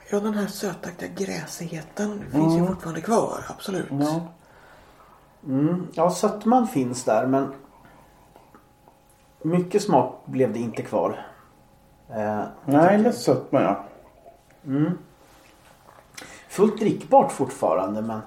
Ja, 0.10 0.20
den 0.20 0.34
här 0.34 0.48
sötaktiga 0.48 1.10
gräsigheten 1.10 2.24
finns 2.32 2.58
ju 2.58 2.68
fortfarande 2.68 3.02
kvar. 3.02 3.46
Absolut. 3.50 3.86
Ja. 3.92 4.28
Mm. 5.48 5.88
Ja, 5.94 6.12
sötman 6.12 6.68
finns 6.68 7.04
där 7.04 7.28
men 7.28 7.54
mycket 9.42 9.84
smak 9.84 10.26
blev 10.26 10.54
det 10.54 10.60
inte 10.60 10.82
kvar. 10.82 11.28
Eh, 12.10 12.44
Nej, 12.66 13.14
sött 13.14 13.52
med 13.52 13.64
ja. 13.64 13.86
Mm. 14.66 14.98
Fullt 16.48 16.80
drickbart 16.80 17.32
fortfarande 17.32 18.02
men 18.02 18.22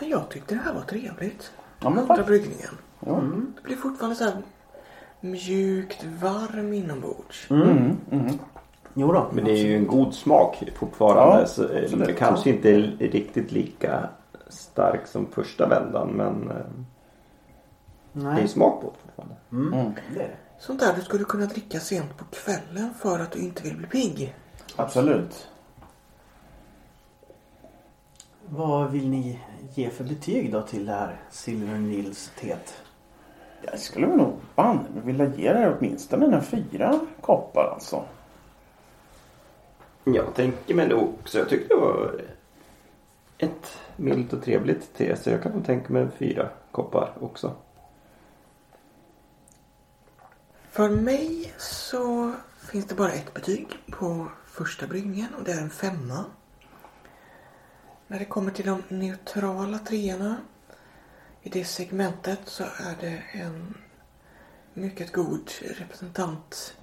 Men 0.00 0.08
jag 0.08 0.28
tyckte 0.28 0.54
det 0.54 0.60
här 0.64 0.74
var 0.74 0.82
trevligt. 0.82 1.52
Ja, 1.80 1.90
men 1.90 2.10
Andra 2.10 2.24
bryggningen. 2.24 2.78
Ja. 3.00 3.20
Det 3.56 3.62
blir 3.62 3.76
fortfarande 3.76 4.16
så 4.16 4.24
här 4.24 4.36
mjukt 5.20 6.04
varm 6.04 6.72
inombords. 6.72 7.50
Mm. 7.50 7.96
Mm. 8.10 8.38
Jo 8.94 9.12
då. 9.12 9.26
Men 9.32 9.44
det 9.44 9.50
är 9.50 9.64
ju 9.64 9.76
en 9.76 9.86
god 9.86 10.14
smak 10.14 10.62
fortfarande. 10.74 11.40
Ja, 11.40 11.46
så, 11.46 11.68
eh, 11.68 11.82
absolut. 11.84 12.06
det 12.06 12.12
kanske 12.12 12.50
inte 12.50 12.70
är 12.70 12.96
riktigt 12.98 13.52
lika 13.52 14.08
stark 14.48 15.06
som 15.06 15.26
första 15.26 15.68
vändan 15.68 16.08
men 16.08 16.50
eh, 16.50 16.56
det 18.12 18.20
är 18.20 18.24
Nej. 18.24 18.48
smak 18.48 18.80
på 18.80 18.86
det 18.90 18.98
fortfarande. 19.02 19.34
Mm. 19.52 19.80
Mm. 19.80 19.92
Det 20.14 20.20
är 20.20 20.28
det. 20.28 20.36
Sånt 20.58 20.80
där 20.80 20.92
du 20.96 21.02
skulle 21.02 21.24
kunna 21.24 21.46
dricka 21.46 21.80
sent 21.80 22.16
på 22.16 22.24
kvällen 22.24 22.94
för 22.98 23.18
att 23.20 23.32
du 23.32 23.38
inte 23.38 23.62
vill 23.62 23.76
bli 23.76 23.86
pigg. 23.86 24.34
Absolut. 24.76 25.48
Vad 28.48 28.90
vill 28.90 29.08
ni 29.08 29.40
ge 29.74 29.90
för 29.90 30.04
betyg 30.04 30.52
då 30.52 30.62
till 30.62 30.86
det 30.86 30.92
här 30.92 31.20
Silver 31.30 31.78
Nils 31.78 32.30
teet? 32.40 32.74
Jag 33.62 33.78
skulle 33.78 34.06
nog 34.06 34.32
banne 34.54 34.80
vilja 35.04 35.34
ge 35.36 35.52
det 35.52 35.76
åtminstone 35.78 36.36
en 36.36 36.42
fyra 36.42 37.00
koppar 37.20 37.70
alltså. 37.74 38.04
Jag 40.04 40.34
tänker 40.34 40.74
mig 40.74 40.88
nog 40.88 41.14
också. 41.20 41.38
Jag 41.38 41.48
tyckte 41.48 41.74
det 41.74 41.80
var 41.80 42.20
ett 43.38 43.78
milt 43.96 44.32
och 44.32 44.44
trevligt 44.44 44.94
te. 44.94 45.16
Så 45.16 45.30
jag 45.30 45.42
kan 45.42 45.52
nog 45.52 45.66
tänka 45.66 45.92
mig 45.92 46.08
fyra 46.18 46.48
koppar 46.70 47.12
också. 47.20 47.54
För 50.70 50.90
mig 50.90 51.54
så 51.58 52.32
finns 52.70 52.86
det 52.86 52.94
bara 52.94 53.12
ett 53.12 53.34
betyg 53.34 53.68
på 53.90 54.28
första 54.46 54.86
bryggningen 54.86 55.34
och 55.38 55.44
det 55.44 55.52
är 55.52 55.60
en 55.60 55.70
femma. 55.70 56.24
När 58.06 58.18
det 58.18 58.24
kommer 58.24 58.50
till 58.50 58.66
de 58.66 58.82
neutrala 58.88 59.78
treorna 59.78 60.36
i 61.42 61.48
det 61.48 61.64
segmentet 61.64 62.40
så 62.44 62.64
är 62.64 62.96
det 63.00 63.22
en 63.32 63.74
mycket 64.74 65.12
god 65.12 65.50
representant 65.60 66.76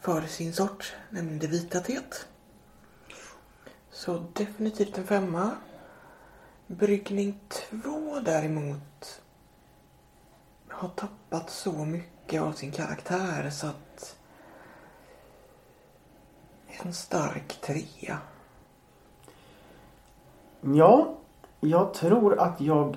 för 0.00 0.22
sin 0.22 0.52
sort, 0.52 0.94
nämligen 1.10 1.38
det 1.38 1.46
vita 1.46 1.80
teet. 1.80 2.26
Så 3.90 4.24
definitivt 4.32 4.98
en 4.98 5.06
femma. 5.06 5.50
Bryggning 6.66 7.40
två 7.48 8.20
däremot 8.20 9.22
har 10.68 10.88
tappat 10.88 11.50
så 11.50 11.72
mycket 11.72 12.42
av 12.42 12.52
sin 12.52 12.72
karaktär 12.72 13.50
så 13.50 13.66
att 13.66 14.16
en 16.66 16.94
stark 16.94 17.60
trea. 17.60 18.18
Ja, 20.60 21.14
jag 21.60 21.94
tror 21.94 22.38
att 22.38 22.60
jag 22.60 22.96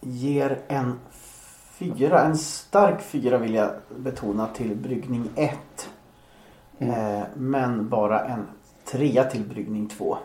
ger 0.00 0.64
en 0.68 0.98
fyra, 1.78 2.22
en 2.24 2.38
stark 2.38 3.02
fyra 3.02 3.38
vill 3.38 3.54
jag 3.54 3.70
betona 3.96 4.46
till 4.46 4.76
bryggning 4.76 5.30
1. 5.36 5.58
Eh, 6.78 7.20
men 7.34 7.88
bara 7.88 8.24
en 8.24 8.46
trea 8.84 9.24
till 9.24 9.44
bryggning 9.44 9.88
2. 9.88 10.18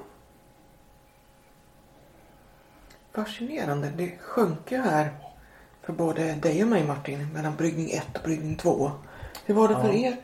Fascinerande. 3.13 3.91
Det 3.97 4.11
sjunker 4.19 4.79
här 4.79 5.09
för 5.81 5.93
både 5.93 6.33
dig 6.33 6.63
och 6.63 6.69
mig 6.69 6.87
Martin 6.87 7.33
mellan 7.33 7.55
bryggning 7.55 7.89
1 7.89 8.03
och 8.15 8.23
bryggning 8.23 8.55
2. 8.55 8.91
Hur 9.45 9.53
var 9.55 9.67
det 9.67 9.75
för 9.75 9.93
Ja. 9.93 9.93
er 9.93 10.15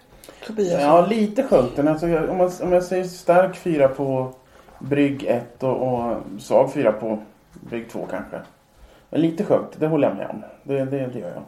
Tobias? 0.47 0.81
Ja, 0.81 1.05
lite 1.05 1.43
sjönk 1.43 1.75
den. 1.75 1.87
Alltså, 1.87 2.27
om, 2.29 2.37
man, 2.37 2.51
om 2.61 2.71
jag 2.71 2.83
säger 2.83 3.03
stark 3.03 3.55
fyra 3.55 3.87
på 3.87 4.33
brygg 4.79 5.23
1 5.23 5.63
och, 5.63 5.93
och 5.93 6.17
svag 6.39 6.73
fyra 6.73 6.91
på 6.91 7.23
brygg 7.53 7.89
2 7.89 8.07
kanske. 8.11 8.41
Men 9.09 9.21
lite 9.21 9.43
sjönk 9.45 9.67
det, 9.77 9.87
håller 9.87 10.07
jag 10.07 10.17
med 10.17 10.27
om. 10.29 10.43
Det, 10.63 10.85
det, 10.85 11.07
det 11.07 11.19
gör 11.19 11.33
jag. 11.33 11.43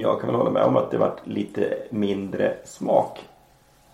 Jag 0.00 0.20
kan 0.20 0.26
väl 0.26 0.36
hålla 0.36 0.50
med 0.50 0.62
om 0.62 0.76
att 0.76 0.90
det 0.90 0.98
varit 0.98 1.26
lite 1.26 1.78
mindre 1.90 2.56
smak 2.64 3.28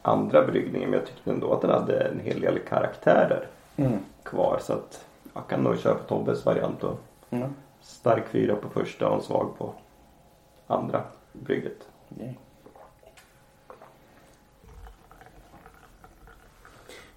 andra 0.03 0.47
bryggningen. 0.47 0.91
Men 0.91 0.99
jag 0.99 1.09
tyckte 1.09 1.31
ändå 1.31 1.53
att 1.53 1.61
den 1.61 1.71
hade 1.71 2.01
en 2.01 2.21
hel 2.21 2.41
del 2.41 2.59
karaktärer 2.59 3.47
Mm. 3.79 3.99
kvar. 4.23 4.59
Så 4.63 4.73
att 4.73 5.05
jag 5.35 5.47
kan 5.49 5.61
nog 5.61 5.79
köpa 5.79 6.03
Tobbes 6.03 6.45
variant 6.45 6.85
och 6.85 6.99
Mm. 7.31 7.55
stark 7.83 8.27
fyra 8.29 8.57
på 8.57 8.69
första 8.69 9.09
och 9.09 9.23
svag 9.23 9.59
på 9.59 9.73
andra 10.67 11.03
brygget. 11.33 11.89
Yay. 12.21 12.33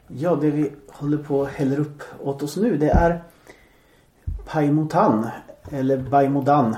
Ja, 0.07 0.35
det 0.35 0.51
vi 0.51 0.71
håller 0.89 1.17
på 1.17 1.41
att 1.43 1.49
häller 1.49 1.79
upp 1.79 2.03
åt 2.23 2.43
oss 2.43 2.57
nu 2.57 2.77
det 2.77 2.89
är 2.89 3.21
Paimotan 4.51 5.27
eller 5.71 5.97
Baimodan. 5.97 6.75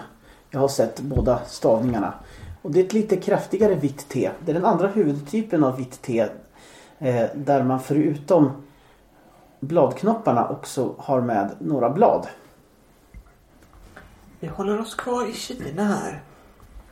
Jag 0.49 0.59
har 0.59 0.67
sett 0.67 0.99
båda 1.01 1.39
stavningarna. 1.45 2.13
Och 2.61 2.71
det 2.71 2.79
är 2.79 2.83
ett 2.85 2.93
lite 2.93 3.17
kraftigare 3.17 3.75
vitt 3.75 4.09
te. 4.09 4.31
Det 4.45 4.51
är 4.51 4.53
den 4.53 4.65
andra 4.65 4.87
huvudtypen 4.87 5.63
av 5.63 5.77
vitt 5.77 6.01
te. 6.01 6.19
Eh, 6.99 7.25
där 7.35 7.63
man 7.63 7.79
förutom 7.79 8.51
bladknopparna 9.59 10.47
också 10.47 10.95
har 10.97 11.21
med 11.21 11.55
några 11.59 11.89
blad. 11.89 12.27
Vi 14.39 14.47
håller 14.47 14.81
oss 14.81 14.95
kvar 14.95 15.29
i 15.29 15.33
Kina 15.33 15.83
här. 15.83 16.21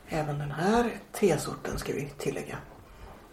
Även 0.08 0.38
den 0.38 0.50
här 0.50 0.90
tesorten 1.12 1.78
ska 1.78 1.92
vi 1.92 2.08
tillägga. 2.18 2.56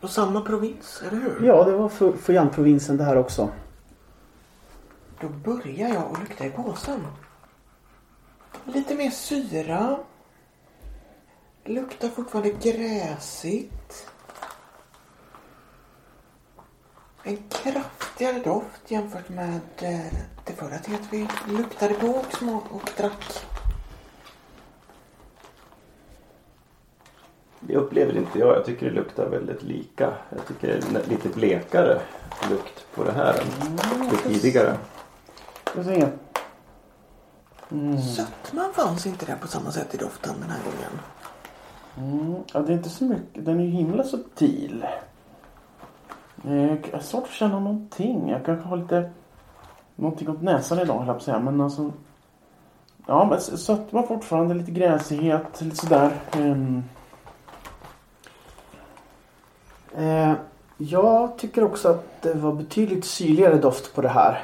Och 0.02 0.10
samma 0.10 0.42
provins, 0.42 1.04
eller 1.08 1.22
hur? 1.22 1.48
Ja, 1.48 1.64
det 1.64 1.72
var 1.72 1.90
Fu- 1.90 2.18
Fujian-provinsen 2.18 2.98
det 2.98 3.04
här 3.04 3.18
också. 3.18 3.50
Då 5.22 5.28
börjar 5.30 5.90
jag 5.90 6.12
och 6.12 6.20
lukta 6.20 6.46
i 6.46 6.50
påsen. 6.50 7.00
Lite 8.74 8.96
mer 8.96 9.10
syra. 9.10 10.00
Luktar 11.64 12.10
fortfarande 12.10 12.50
gräsigt. 12.50 14.08
En 17.24 17.38
kraftigare 17.50 18.40
doft 18.40 18.92
jämfört 18.92 19.30
med 19.30 19.60
eh, 19.82 20.14
det 20.46 20.54
förra 20.54 20.78
teet 20.78 21.02
vi 21.12 21.28
luktade 21.48 21.94
på 21.94 22.08
och 22.08 22.34
smak 22.34 22.64
och 22.72 22.92
drack. 22.98 23.46
Det 27.60 27.76
upplever 27.76 28.18
inte 28.18 28.40
jag. 28.40 28.56
Jag 28.56 28.66
tycker 28.66 28.86
det 28.86 28.92
luktar 28.92 29.30
väldigt 29.30 29.64
lika. 29.64 30.14
Jag 30.30 30.48
tycker 30.48 30.68
det 30.68 31.00
är 31.00 31.10
lite 31.10 31.30
blekare 31.30 32.02
lukt 32.50 32.88
på 32.96 33.04
det 33.04 33.12
här 33.12 33.42
än 33.42 33.76
det 34.10 34.18
tidigare. 34.18 34.78
Ska 35.66 35.84
se. 37.70 38.02
Sötman 38.02 38.74
fanns 38.74 39.06
inte 39.08 39.26
där 39.26 39.36
på 39.36 39.48
samma 39.48 39.72
sätt 39.72 39.94
i 39.94 39.98
doften 39.98 40.34
den 40.42 40.50
här 40.50 40.60
gången. 40.64 41.00
Mm, 41.98 42.44
ja, 42.54 42.60
det 42.60 42.74
är 42.74 42.78
inte 42.78 42.90
så 42.90 43.04
mycket. 43.04 43.46
Den 43.46 43.60
är 43.60 43.64
ju 43.64 43.70
himla 43.70 44.04
subtil. 44.04 44.86
Eh, 46.46 46.66
Jag 46.66 46.90
har 46.94 47.00
svårt 47.00 47.24
att 47.24 47.30
känna 47.30 47.60
någonting. 47.60 48.30
Jag 48.30 48.46
kanske 48.46 48.68
har 48.70 48.78
lite 48.78 49.10
någonting 49.96 50.30
åt 50.30 50.42
näsan 50.42 50.80
idag 50.80 50.98
höll 50.98 51.08
jag 51.08 51.16
på 51.16 51.18
att 51.20 51.24
säga. 51.24 51.40
Men 51.40 51.62
alltså. 51.62 51.92
Ja 53.08 53.26
men 53.30 53.42
sötma 53.58 54.04
fortfarande. 54.04 54.54
Lite 54.54 54.72
gräsighet. 54.72 55.62
Lite 55.62 55.76
sådär. 55.76 56.12
Ehm, 56.32 56.84
Eh, 59.98 60.34
jag 60.78 61.38
tycker 61.38 61.64
också 61.64 61.90
att 61.90 62.22
det 62.22 62.34
var 62.34 62.52
betydligt 62.54 63.06
syrligare 63.06 63.58
doft 63.58 63.96
på 63.96 64.02
det 64.02 64.10
här. 64.10 64.44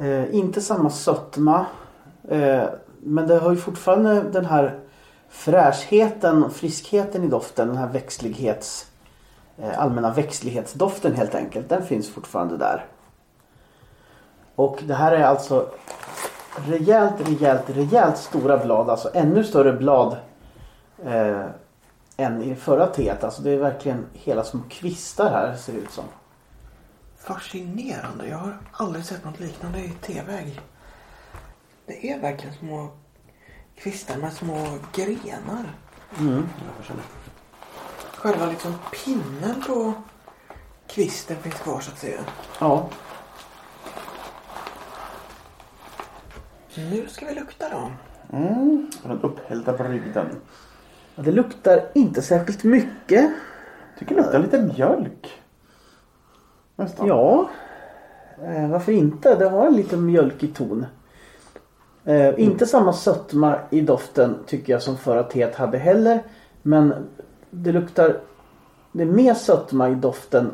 Eh, 0.00 0.34
inte 0.34 0.60
samma 0.60 0.90
sötma. 0.90 1.66
Eh, 2.28 2.64
men 3.00 3.26
det 3.26 3.38
har 3.38 3.50
ju 3.50 3.56
fortfarande 3.56 4.22
den 4.22 4.44
här 4.44 4.78
fräschheten 5.28 6.44
och 6.44 6.52
friskheten 6.52 7.24
i 7.24 7.28
doften. 7.28 7.68
Den 7.68 7.76
här 7.76 7.88
växtlighets... 7.88 8.86
Eh, 9.58 9.78
allmänna 9.78 10.12
växtlighetsdoften 10.12 11.14
helt 11.14 11.34
enkelt. 11.34 11.68
Den 11.68 11.82
finns 11.82 12.10
fortfarande 12.10 12.56
där. 12.56 12.86
Och 14.54 14.78
det 14.82 14.94
här 14.94 15.12
är 15.12 15.24
alltså 15.24 15.68
rejält, 16.56 17.28
rejält, 17.28 17.70
rejält 17.70 18.18
stora 18.18 18.58
blad. 18.58 18.90
Alltså 18.90 19.10
ännu 19.14 19.44
större 19.44 19.72
blad 19.72 20.16
eh, 21.04 21.46
än 22.16 22.42
i 22.42 22.48
det 22.48 22.56
förra 22.56 22.86
teet. 22.86 23.24
Alltså 23.24 23.42
det 23.42 23.50
är 23.50 23.58
verkligen 23.58 24.06
hela 24.12 24.44
små 24.44 24.60
kvistar 24.70 25.30
här 25.30 25.56
ser 25.56 25.72
det 25.72 25.78
ut 25.78 25.90
som. 25.90 26.04
Fascinerande. 27.18 28.28
Jag 28.28 28.38
har 28.38 28.58
aldrig 28.72 29.04
sett 29.04 29.24
något 29.24 29.40
liknande 29.40 29.78
i 29.78 29.92
teväg. 30.00 30.60
Det 31.86 32.10
är 32.10 32.20
verkligen 32.20 32.54
små 32.54 32.88
kvistar 33.76 34.16
med 34.16 34.32
små 34.32 34.78
grenar. 34.92 35.74
Själva 38.16 38.46
liksom 38.46 38.74
pinnen 39.04 39.62
på 39.66 39.92
kvisten 40.86 41.36
finns 41.36 41.54
kvar 41.54 41.80
så 41.80 41.90
att 41.90 41.98
säga. 41.98 42.20
Ja. 42.60 42.88
Nu 46.76 47.06
ska 47.08 47.26
vi 47.26 47.34
lukta 47.34 47.68
då. 47.68 47.90
mm, 48.36 48.90
den 49.02 49.20
upphällda 49.20 49.72
brygden. 49.72 50.26
Det 51.16 51.32
luktar 51.32 51.88
inte 51.94 52.22
särskilt 52.22 52.64
mycket. 52.64 53.30
Tycker 53.98 54.14
det 54.14 54.22
luktar 54.22 54.38
lite 54.38 54.62
mjölk. 54.62 55.42
Nästan. 56.76 57.06
Ja. 57.06 57.50
Eh, 58.44 58.68
varför 58.68 58.92
inte? 58.92 59.34
Det 59.34 59.48
har 59.48 59.66
en 59.66 59.76
liten 59.76 60.06
mjölkig 60.06 60.54
ton. 60.54 60.86
Eh, 62.04 62.34
Inte 62.40 62.66
samma 62.66 62.92
sötma 62.92 63.58
i 63.70 63.80
doften 63.80 64.36
tycker 64.46 64.72
jag 64.72 64.82
som 64.82 64.96
förra 64.96 65.22
teet 65.22 65.54
hade 65.54 65.78
heller. 65.78 66.22
Men 66.62 66.94
det 67.50 67.72
luktar... 67.72 68.20
Det 68.92 69.02
är 69.02 69.06
mer 69.06 69.34
sötma 69.34 69.88
i 69.90 69.94
doften 69.94 70.50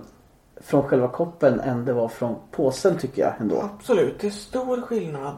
från 0.61 0.83
själva 0.83 1.09
koppen 1.09 1.61
än 1.61 1.85
det 1.85 1.93
var 1.93 2.09
från 2.09 2.35
påsen 2.51 2.97
tycker 2.99 3.23
jag 3.23 3.33
ändå. 3.41 3.61
Absolut, 3.75 4.21
det 4.21 4.27
är 4.27 4.31
stor 4.31 4.81
skillnad 4.81 5.37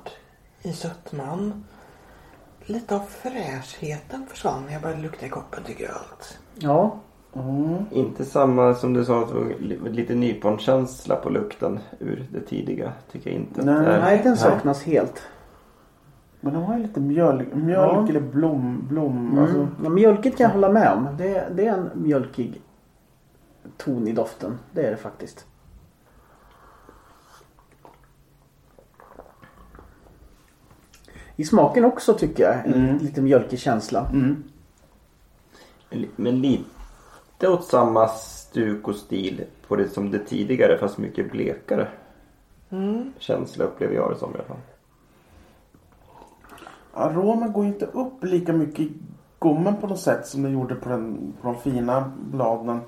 i 0.62 0.72
sötman. 0.72 1.64
Lite 2.64 2.94
av 2.96 3.00
fräschheten 3.08 4.26
försvann 4.30 4.62
när 4.66 4.72
jag 4.72 4.82
började 4.82 5.02
lukta 5.02 5.26
i 5.26 5.28
koppen 5.28 5.62
tycker 5.66 5.84
jag 5.84 5.92
allt. 5.94 6.38
Ja. 6.54 6.96
Inte 7.90 8.24
samma 8.24 8.74
som 8.74 8.92
du 8.92 9.04
sa, 9.04 9.20
att 9.22 9.28
det 9.28 9.34
var 9.34 9.44
li- 9.60 9.78
lite 9.90 10.14
nyponkänsla 10.14 11.16
på 11.16 11.30
lukten 11.30 11.78
ur 11.98 12.26
det 12.32 12.40
tidiga. 12.40 12.92
Tycker 13.12 13.30
jag 13.30 13.38
inte. 13.40 13.62
Nej. 13.64 13.74
Det 13.74 13.90
är- 13.90 14.00
Nej, 14.00 14.20
den 14.24 14.36
saknas 14.36 14.82
helt. 14.82 15.22
Men 16.40 16.54
de 16.54 16.62
har 16.62 16.76
ju 16.76 16.82
lite 16.82 17.00
mjölk, 17.00 17.54
mjölk 17.54 17.92
Ja. 17.92 18.08
eller 18.08 18.20
blom. 18.20 18.84
blom 18.88 19.26
Mm. 19.28 19.38
alltså. 19.38 19.68
Ja, 19.82 19.88
mjölket 19.88 20.36
kan 20.36 20.44
jag 20.44 20.50
hålla 20.54 20.68
med 20.72 20.92
om. 20.92 21.08
Det, 21.18 21.48
det 21.54 21.66
är 21.66 21.72
en 21.74 21.90
mjölkig 21.94 22.60
ton 23.76 24.08
i 24.08 24.12
doften. 24.12 24.58
Det 24.72 24.86
är 24.86 24.90
det 24.90 24.96
faktiskt. 24.96 25.46
I 31.36 31.44
smaken 31.44 31.84
också 31.84 32.14
tycker 32.14 32.42
jag. 32.42 32.66
En 32.66 32.74
Mm. 32.74 32.98
lite 32.98 33.20
mjölkig 33.22 33.58
känsla. 33.58 34.06
Mm. 34.12 34.44
Men 36.16 36.40
lite 36.42 37.48
åt 37.48 37.64
samma 37.64 38.08
stuk 38.08 38.88
och 38.88 38.96
stil 38.96 39.44
på 39.68 39.76
det 39.76 39.88
som 39.88 40.10
det 40.10 40.18
tidigare 40.18 40.78
fast 40.78 40.98
mycket 40.98 41.30
blekare. 41.32 41.88
Känsla 43.18 43.64
upplever 43.64 43.94
jag 43.94 44.10
det 44.12 44.16
som 44.18 44.30
i 44.30 44.34
alla 44.34 44.44
fall. 44.44 44.56
Aromen 46.94 47.52
går 47.52 47.64
inte 47.66 47.86
upp 47.86 48.24
lika 48.24 48.52
mycket 48.52 48.80
i 48.80 48.92
gommen 49.38 49.76
på 49.76 49.86
något 49.86 50.00
sätt 50.00 50.26
som 50.26 50.42
det 50.42 50.50
gjorde 50.50 50.74
på, 50.74 50.88
den, 50.88 51.32
på 51.42 51.46
de 51.48 51.56
fina 51.60 52.12
bladen. 52.30 52.80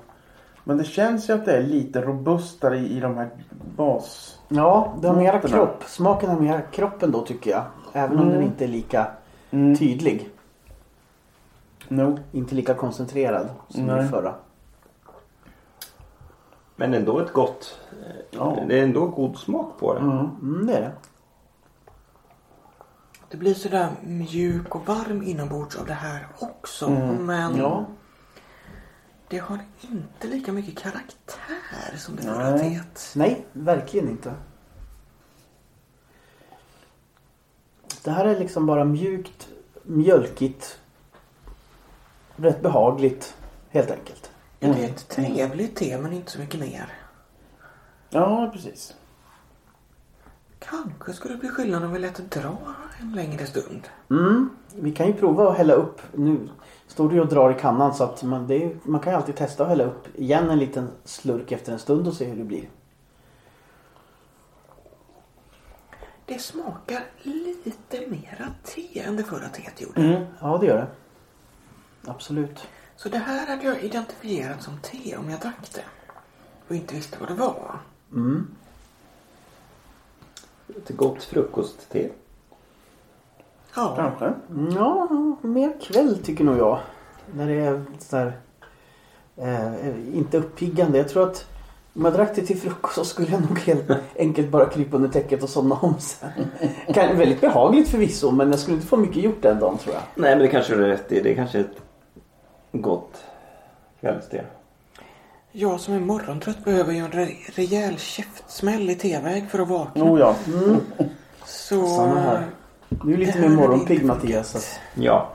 Men 0.63 0.77
det 0.77 0.83
känns 0.83 1.29
ju 1.29 1.33
att 1.33 1.45
det 1.45 1.57
är 1.57 1.63
lite 1.63 2.01
robustare 2.01 2.77
i, 2.77 2.97
i 2.97 2.99
de 2.99 3.17
här 3.17 3.29
bas... 3.77 4.39
Ja, 4.47 4.93
det 5.01 5.07
har 5.07 5.15
mera 5.15 5.39
kropp. 5.39 5.83
Smaken 5.87 6.29
har 6.29 6.39
mera 6.39 6.61
kroppen 6.61 7.11
då 7.11 7.21
tycker 7.21 7.51
jag. 7.51 7.63
Även 7.93 8.17
om 8.19 8.23
Mm. 8.23 8.33
den 8.33 8.43
inte 8.43 8.63
är 8.63 8.67
lika 8.67 9.07
Mm. 9.51 9.75
tydlig. 9.75 10.29
No. 11.87 12.17
Inte 12.31 12.55
lika 12.55 12.73
koncentrerad 12.73 13.49
som 13.69 13.85
Nej. 13.85 14.05
i 14.05 14.07
förra. 14.07 14.33
Men 16.75 16.93
ändå 16.93 17.19
ett 17.19 17.33
gott. 17.33 17.79
Ja. 18.31 18.57
Det 18.67 18.79
är 18.79 18.83
ändå 18.83 19.05
god 19.07 19.37
smak 19.37 19.79
på 19.79 19.93
det. 19.93 19.99
Mm. 19.99 20.17
Mm, 20.41 20.67
det 20.67 20.73
är 20.73 20.81
det. 20.81 20.91
Det 23.33 23.37
blir 23.37 23.53
sådär 23.53 23.91
mjuk 24.03 24.75
och 24.75 24.85
varm 24.87 25.23
inombords 25.23 25.75
av 25.75 25.85
det 25.85 25.93
här 25.93 26.27
också. 26.39 26.87
Mm. 26.87 27.25
Men 27.25 27.57
Ja. 27.57 27.85
det 29.27 29.37
har 29.37 29.59
inte 29.81 30.27
lika 30.27 30.51
mycket 30.51 30.77
karaktär 30.77 31.97
som 31.97 32.15
det 32.15 32.21
förra 32.21 32.57
teet. 32.57 33.11
Nej, 33.15 33.45
verkligen 33.53 34.09
inte. 34.09 34.33
Det 38.03 38.11
här 38.11 38.25
är 38.25 38.39
liksom 38.39 38.65
bara 38.65 38.85
mjukt, 38.85 39.47
mjölkigt. 39.83 40.79
Rätt 42.35 42.61
behagligt, 42.61 43.35
helt 43.69 43.91
enkelt. 43.91 44.31
Ja, 44.59 44.67
det 44.67 44.83
är 44.85 44.89
ett 44.89 45.07
trevligt 45.09 45.75
te 45.75 45.97
men 45.97 46.13
inte 46.13 46.31
så 46.31 46.39
mycket 46.39 46.59
mer. 46.59 46.93
Ja, 48.09 48.49
precis. 48.53 48.95
Kanske 50.59 51.13
skulle 51.13 51.33
det 51.33 51.39
bli 51.39 51.49
skillnad 51.49 51.83
om 51.83 51.93
vi 51.93 51.99
lät 51.99 52.15
det 52.15 52.41
dra 52.41 52.57
en 53.03 53.11
längre 53.11 53.45
stund. 53.45 53.87
Mm, 54.09 54.49
vi 54.75 54.91
kan 54.91 55.07
ju 55.07 55.13
prova 55.13 55.51
att 55.51 55.57
hälla 55.57 55.73
upp. 55.73 56.01
Nu 56.13 56.49
står 56.87 57.13
ju 57.13 57.21
och 57.21 57.27
drar 57.27 57.51
i 57.51 57.59
kannan 57.59 57.93
så 57.93 58.03
att 58.03 58.23
man, 58.23 58.47
det 58.47 58.63
är, 58.63 58.77
man 58.83 58.99
kan 58.99 59.13
ju 59.13 59.17
alltid 59.17 59.35
testa 59.35 59.63
att 59.63 59.69
hälla 59.69 59.83
upp 59.83 60.19
igen 60.19 60.49
en 60.49 60.59
liten 60.59 60.87
slurk 61.03 61.51
efter 61.51 61.73
en 61.73 61.79
stund 61.79 62.07
och 62.07 62.13
se 62.13 62.25
hur 62.25 62.37
det 62.37 62.43
blir. 62.43 62.69
Det 66.25 66.39
smakar 66.39 67.03
lite 67.21 68.07
mera 68.07 68.47
te 68.63 68.99
än 68.99 69.15
det 69.15 69.23
förra 69.23 69.49
teet 69.49 69.81
gjorde. 69.81 70.01
Mm. 70.01 70.23
Ja, 70.41 70.57
det 70.57 70.65
gör 70.65 70.77
det. 70.77 70.87
Absolut. 72.11 72.67
Så 72.95 73.09
det 73.09 73.17
här 73.17 73.47
hade 73.47 73.63
jag 73.63 73.83
identifierat 73.83 74.63
som 74.63 74.77
te 74.81 75.17
om 75.17 75.29
jag 75.29 75.39
drack 75.39 75.71
det. 75.73 75.83
Och 76.67 76.75
inte 76.75 76.95
visste 76.95 77.17
vad 77.19 77.29
det 77.29 77.35
var. 77.35 77.79
Mm. 78.11 78.47
Ett 80.77 80.89
gott 80.89 81.23
frukostte. 81.23 82.09
Ja, 83.75 83.93
Kanske. 83.95 84.33
Ja, 84.75 85.07
mer 85.41 85.73
kväll 85.81 86.17
tycker 86.23 86.43
nog 86.43 86.57
jag. 86.57 86.79
När 87.35 87.47
det 87.47 87.53
är 87.53 87.83
sådär 87.99 88.37
eh, 89.37 90.15
inte 90.17 90.37
uppiggande. 90.37 90.97
Jag 90.97 91.09
tror 91.09 91.23
att 91.29 91.45
om 91.95 92.05
jag 92.05 92.13
drack 92.13 92.35
det 92.35 92.41
till 92.41 92.57
frukost 92.59 92.95
så 92.95 93.05
skulle 93.05 93.31
jag 93.31 93.41
nog 93.49 93.59
helt 93.59 93.91
enkelt 94.19 94.49
bara 94.49 94.65
krypa 94.65 94.95
under 94.95 95.09
täcket 95.09 95.43
och 95.43 95.49
somna 95.49 95.75
om 95.75 95.93
sen. 95.99 96.29
Kan, 96.93 97.17
väldigt 97.17 97.41
behagligt 97.41 97.89
förvisso 97.89 98.31
men 98.31 98.51
jag 98.51 98.59
skulle 98.59 98.75
inte 98.75 98.87
få 98.87 98.97
mycket 98.97 99.23
gjort 99.23 99.41
den 99.41 99.59
dagen 99.59 99.77
tror 99.77 99.93
jag. 99.95 100.03
Nej 100.15 100.29
men 100.29 100.39
det 100.39 100.47
kanske 100.47 100.75
du 100.75 100.81
har 100.81 100.89
rätt 100.89 101.11
i. 101.11 101.21
Det 101.21 101.31
är 101.31 101.35
kanske 101.35 101.59
ett 101.59 101.81
gott 102.71 103.23
kvällste. 104.01 104.45
jag 105.51 105.79
som 105.79 105.93
är 105.93 105.99
morgontrött 105.99 106.63
behöver 106.65 106.93
ju 106.93 106.99
en 106.99 107.11
re- 107.11 107.51
rejäl 107.55 107.97
käftsmäll 107.97 108.89
i 108.89 108.95
teväg 108.95 109.49
för 109.49 109.59
att 109.59 109.67
vakna. 109.69 110.03
Oh 110.03 110.19
ja. 110.19 110.35
Så... 111.45 112.07
Du 113.03 113.13
är 113.13 113.17
lite 113.17 113.39
mer 113.39 113.49
morgonpigg 113.49 114.05
Mattias. 114.05 114.55
Att- 114.55 114.79
Ja. 114.95 115.29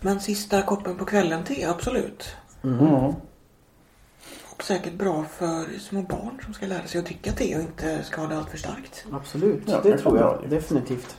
Men 0.00 0.20
sista 0.20 0.62
koppen 0.62 0.96
på 0.98 1.04
kvällen 1.04 1.44
te, 1.44 1.64
absolut. 1.64 2.36
Mm. 2.64 2.84
Och 4.56 4.62
säkert 4.64 4.92
bra 4.94 5.24
för 5.38 5.78
små 5.78 6.02
barn 6.02 6.40
som 6.44 6.54
ska 6.54 6.66
lära 6.66 6.86
sig 6.86 6.98
att 6.98 7.04
dricka 7.06 7.32
te 7.32 7.56
och 7.56 7.60
inte 7.62 8.02
ska 8.02 8.20
ha 8.20 8.28
det 8.28 8.36
allt 8.38 8.50
för 8.50 8.58
starkt. 8.58 9.04
Absolut, 9.12 9.62
Ja, 9.66 9.80
det 9.82 9.90
det 9.90 9.98
tror 9.98 10.18
jag 10.18 10.38
det. 10.42 10.48
definitivt. 10.56 11.16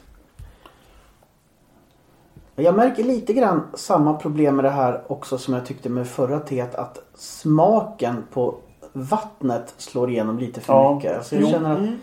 Jag 2.56 2.76
märker 2.76 3.04
lite 3.04 3.34
grann 3.34 3.68
samma 3.74 4.14
problem 4.14 4.56
med 4.56 4.66
det 4.66 4.70
här 4.72 5.12
också 5.12 5.38
som 5.38 5.54
jag 5.54 5.66
tyckte 5.66 5.90
med 5.90 6.08
förra 6.08 6.40
teet. 6.40 6.76
Att 6.76 7.00
smaken 7.16 8.24
på 8.34 8.56
vattnet 8.94 9.74
slår 9.78 10.10
igenom 10.12 10.40
lite 10.40 10.62
för 10.62 10.74
Ja. 10.74 10.96
mycket. 10.96 11.18
Alltså 11.18 11.36
jag 11.36 11.42
Jo. 11.44 11.50
känner 11.50 11.72
att 11.72 11.78
Mm. 11.80 12.00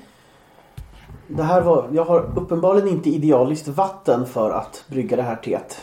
Det 1.37 1.43
här 1.43 1.61
var, 1.61 1.89
jag 1.93 2.05
har 2.05 2.39
uppenbarligen 2.39 2.89
inte 2.89 3.11
idealiskt 3.11 3.69
vatten 3.69 4.27
för 4.27 4.51
att 4.51 4.85
brygga 4.89 5.17
det 5.17 5.23
här 5.23 5.37
teet. 5.37 5.81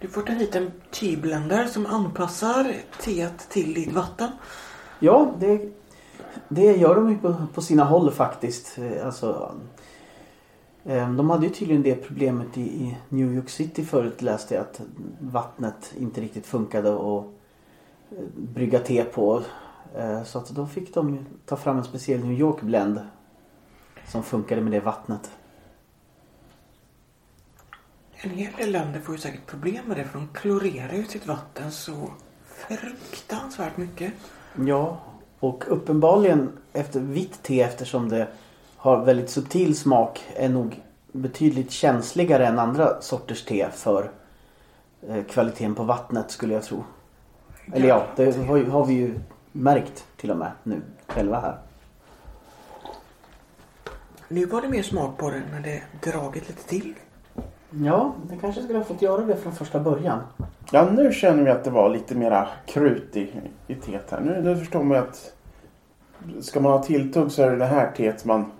Du 0.00 0.08
får 0.08 0.22
ta 0.22 0.32
hit 0.32 0.54
en 0.54 0.72
teblender 0.90 1.64
som 1.66 1.86
anpassar 1.86 2.72
teet 3.00 3.48
till 3.50 3.74
ditt 3.74 3.92
vatten. 3.92 4.28
Ja, 4.98 5.30
det, 5.38 5.68
det 6.48 6.76
gör 6.76 6.94
de 6.94 7.10
ju 7.10 7.18
på, 7.18 7.34
på 7.54 7.60
sina 7.62 7.84
håll 7.84 8.10
faktiskt. 8.10 8.78
Alltså, 9.04 9.54
eh, 10.84 11.10
de 11.10 11.30
hade 11.30 11.46
ju 11.46 11.52
tydligen 11.52 11.82
det 11.82 11.94
problemet 11.94 12.58
i, 12.58 12.96
New 13.08 13.34
York 13.34 13.48
City 13.48 13.84
förut 13.84 14.22
läste 14.22 14.54
jag 14.54 14.62
att 14.62 14.80
vattnet 15.20 15.94
inte 15.98 16.20
riktigt 16.20 16.46
funkade 16.46 16.88
att 16.88 17.24
eh, 18.10 18.24
brygga 18.34 18.78
te 18.78 19.04
på. 19.04 19.42
Eh, 19.96 20.22
Så 20.22 20.38
att 20.38 20.48
då 20.50 20.66
fick 20.66 20.94
de 20.94 21.26
ta 21.46 21.56
fram 21.56 21.78
en 21.78 21.84
speciell 21.84 22.20
New 22.20 22.38
York 22.38 22.60
blend 22.60 23.00
som 24.08 24.22
funkade 24.22 24.60
med 24.60 24.72
det 24.72 24.80
vattnet. 24.80 25.30
En 28.16 28.30
hel 28.30 28.52
del 28.52 28.72
länder 28.72 29.00
får 29.00 29.14
ju 29.14 29.20
säkert 29.20 29.46
problem 29.46 29.84
med 29.86 29.96
det 29.96 30.04
för 30.04 30.18
de 30.18 30.28
klorerar 30.28 30.92
ju 30.92 31.04
sitt 31.04 31.26
vatten 31.26 31.72
så 31.72 32.10
fruktansvärt 32.46 33.76
mycket. 33.76 34.12
Ja, 34.66 35.00
och 35.40 35.64
uppenbarligen 35.68 36.52
efter 36.72 37.00
vitt 37.00 37.42
te 37.42 37.60
eftersom 37.60 38.08
det 38.08 38.28
har 38.76 39.04
väldigt 39.04 39.30
subtil 39.30 39.76
smak 39.76 40.24
är 40.36 40.48
nog 40.48 40.82
betydligt 41.12 41.70
känsligare 41.70 42.46
än 42.46 42.58
andra 42.58 43.00
sorters 43.00 43.44
te 43.44 43.70
för 43.70 44.10
eh, 45.08 45.24
kvaliteten 45.24 45.74
på 45.74 45.82
vattnet 45.82 46.30
skulle 46.30 46.54
jag 46.54 46.62
tro. 46.62 46.84
Eller 47.72 47.88
ja, 47.88 48.06
det 48.16 48.36
har, 48.46 48.86
vi 48.86 48.94
ju 48.94 49.20
märkt 49.52 50.06
till 50.16 50.30
och 50.30 50.36
med 50.36 50.50
nu 50.62 50.82
själva 51.06 51.40
här. 51.40 51.58
Nu 54.28 54.46
var 54.46 54.62
det 54.62 54.68
mer 54.68 54.82
smak 54.82 55.18
på 55.18 55.30
det 55.30 55.42
när 55.52 55.60
det 55.60 55.82
dragit 56.10 56.48
lite 56.48 56.68
till. 56.68 56.94
Ja, 57.70 58.14
det 58.28 58.36
kanske 58.36 58.62
skulle 58.62 58.78
ha 58.78 58.84
fått 58.84 59.02
göra 59.02 59.24
det 59.24 59.36
från 59.36 59.52
första 59.52 59.80
början. 59.80 60.20
Ja, 60.70 60.90
nu 60.90 61.12
känner 61.12 61.42
vi 61.42 61.50
att 61.50 61.64
det 61.64 61.70
var 61.70 61.90
lite 61.90 62.14
mera 62.14 62.48
krut 62.66 63.16
i, 63.16 63.32
i 63.66 63.74
teet 63.74 64.10
här. 64.10 64.20
Nu, 64.20 64.42
nu 64.42 64.56
förstår 64.56 64.82
man 64.82 64.98
att 64.98 65.32
ska 66.40 66.60
man 66.60 66.72
ha 66.72 66.82
tilltugg 66.82 67.32
så 67.32 67.42
är 67.42 67.50
det 67.50 67.56
det 67.56 67.66
här 67.66 67.92
teet 67.92 68.24
man, 68.24 68.52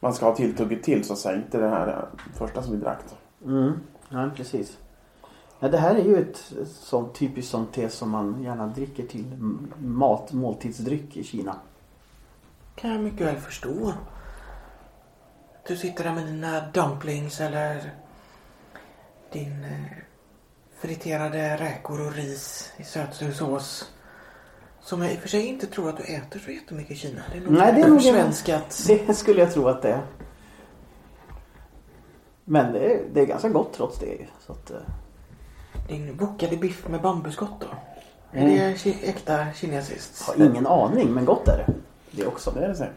man 0.00 0.14
ska 0.14 0.26
ha 0.26 0.36
tilltugget 0.36 0.82
till 0.82 1.04
så 1.04 1.12
att 1.12 1.18
säga. 1.18 1.36
Inte 1.36 1.58
det 1.58 1.68
här 1.68 1.88
eh, 1.88 2.20
första 2.38 2.62
som 2.62 2.72
vi 2.72 2.78
drack. 2.78 3.00
Mm, 3.44 3.72
ja 4.08 4.30
precis. 4.36 4.78
Ja, 5.58 5.68
det 5.68 5.78
här 5.78 5.94
är 5.94 6.04
ju 6.04 6.16
ett 6.16 6.52
sånt 6.66 7.14
typiskt 7.14 7.50
sånt 7.50 7.72
te 7.72 7.88
som 7.88 8.10
man 8.10 8.42
gärna 8.42 8.66
dricker 8.66 9.06
till 9.06 9.24
mat, 9.78 10.32
måltidsdryck 10.32 11.16
i 11.16 11.24
Kina. 11.24 11.54
Kan 12.74 12.90
jag 12.90 13.00
mycket 13.00 13.26
väl 13.26 13.36
förstå. 13.36 13.92
Du 15.66 15.76
sitter 15.76 16.04
där 16.04 16.12
med 16.12 16.26
dina 16.26 16.60
dumplings 16.74 17.40
eller 17.40 17.90
din 19.32 19.64
eh, 19.64 19.96
friterade 20.80 21.56
räkor 21.56 22.06
och 22.06 22.12
ris 22.12 22.72
i 22.76 22.84
sötsur 22.84 23.32
sås. 23.32 23.90
Som 24.80 25.02
jag 25.02 25.12
i 25.12 25.16
och 25.16 25.20
för 25.20 25.28
sig 25.28 25.46
inte 25.46 25.66
tror 25.66 25.88
att 25.88 25.96
du 25.96 26.02
äter 26.02 26.40
så 26.40 26.50
jättemycket 26.50 26.92
i 26.92 26.96
Kina. 26.96 27.22
Det 27.32 27.38
är 27.38 27.42
nog 27.42 27.52
Nej, 27.52 27.72
det 27.74 27.80
är 27.80 27.88
nog 27.88 27.96
en- 27.96 28.02
svenskat. 28.14 28.84
Det 29.06 29.14
skulle 29.14 29.40
jag 29.40 29.52
tro 29.52 29.68
att 29.68 29.82
det 29.82 29.88
är. 29.92 30.02
Men 32.44 32.72
det 32.72 32.78
är, 32.94 33.00
det 33.12 33.20
är 33.20 33.26
ganska 33.26 33.48
gott 33.48 33.72
trots 33.72 33.98
det. 33.98 34.26
Så 34.46 34.52
att, 34.52 34.70
eh, 34.70 34.76
Din 35.88 36.16
wokade 36.16 36.56
biff 36.56 36.88
med 36.88 37.00
bambuskott 37.02 37.60
då? 37.60 37.66
Är 38.38 38.42
Mm. 38.42 38.54
det 38.56 38.74
ki- 38.74 38.96
äkta 39.08 39.52
kinesiskt? 39.54 40.22
har 40.22 40.44
ingen 40.46 40.66
aning 40.66 41.12
men 41.14 41.24
gott 41.24 41.48
är 41.48 41.56
det. 41.58 41.74
Det 42.10 42.26
också. 42.26 42.50
Det 42.50 42.64
är 42.64 42.68
det 42.68 42.74
säkert. 42.74 42.94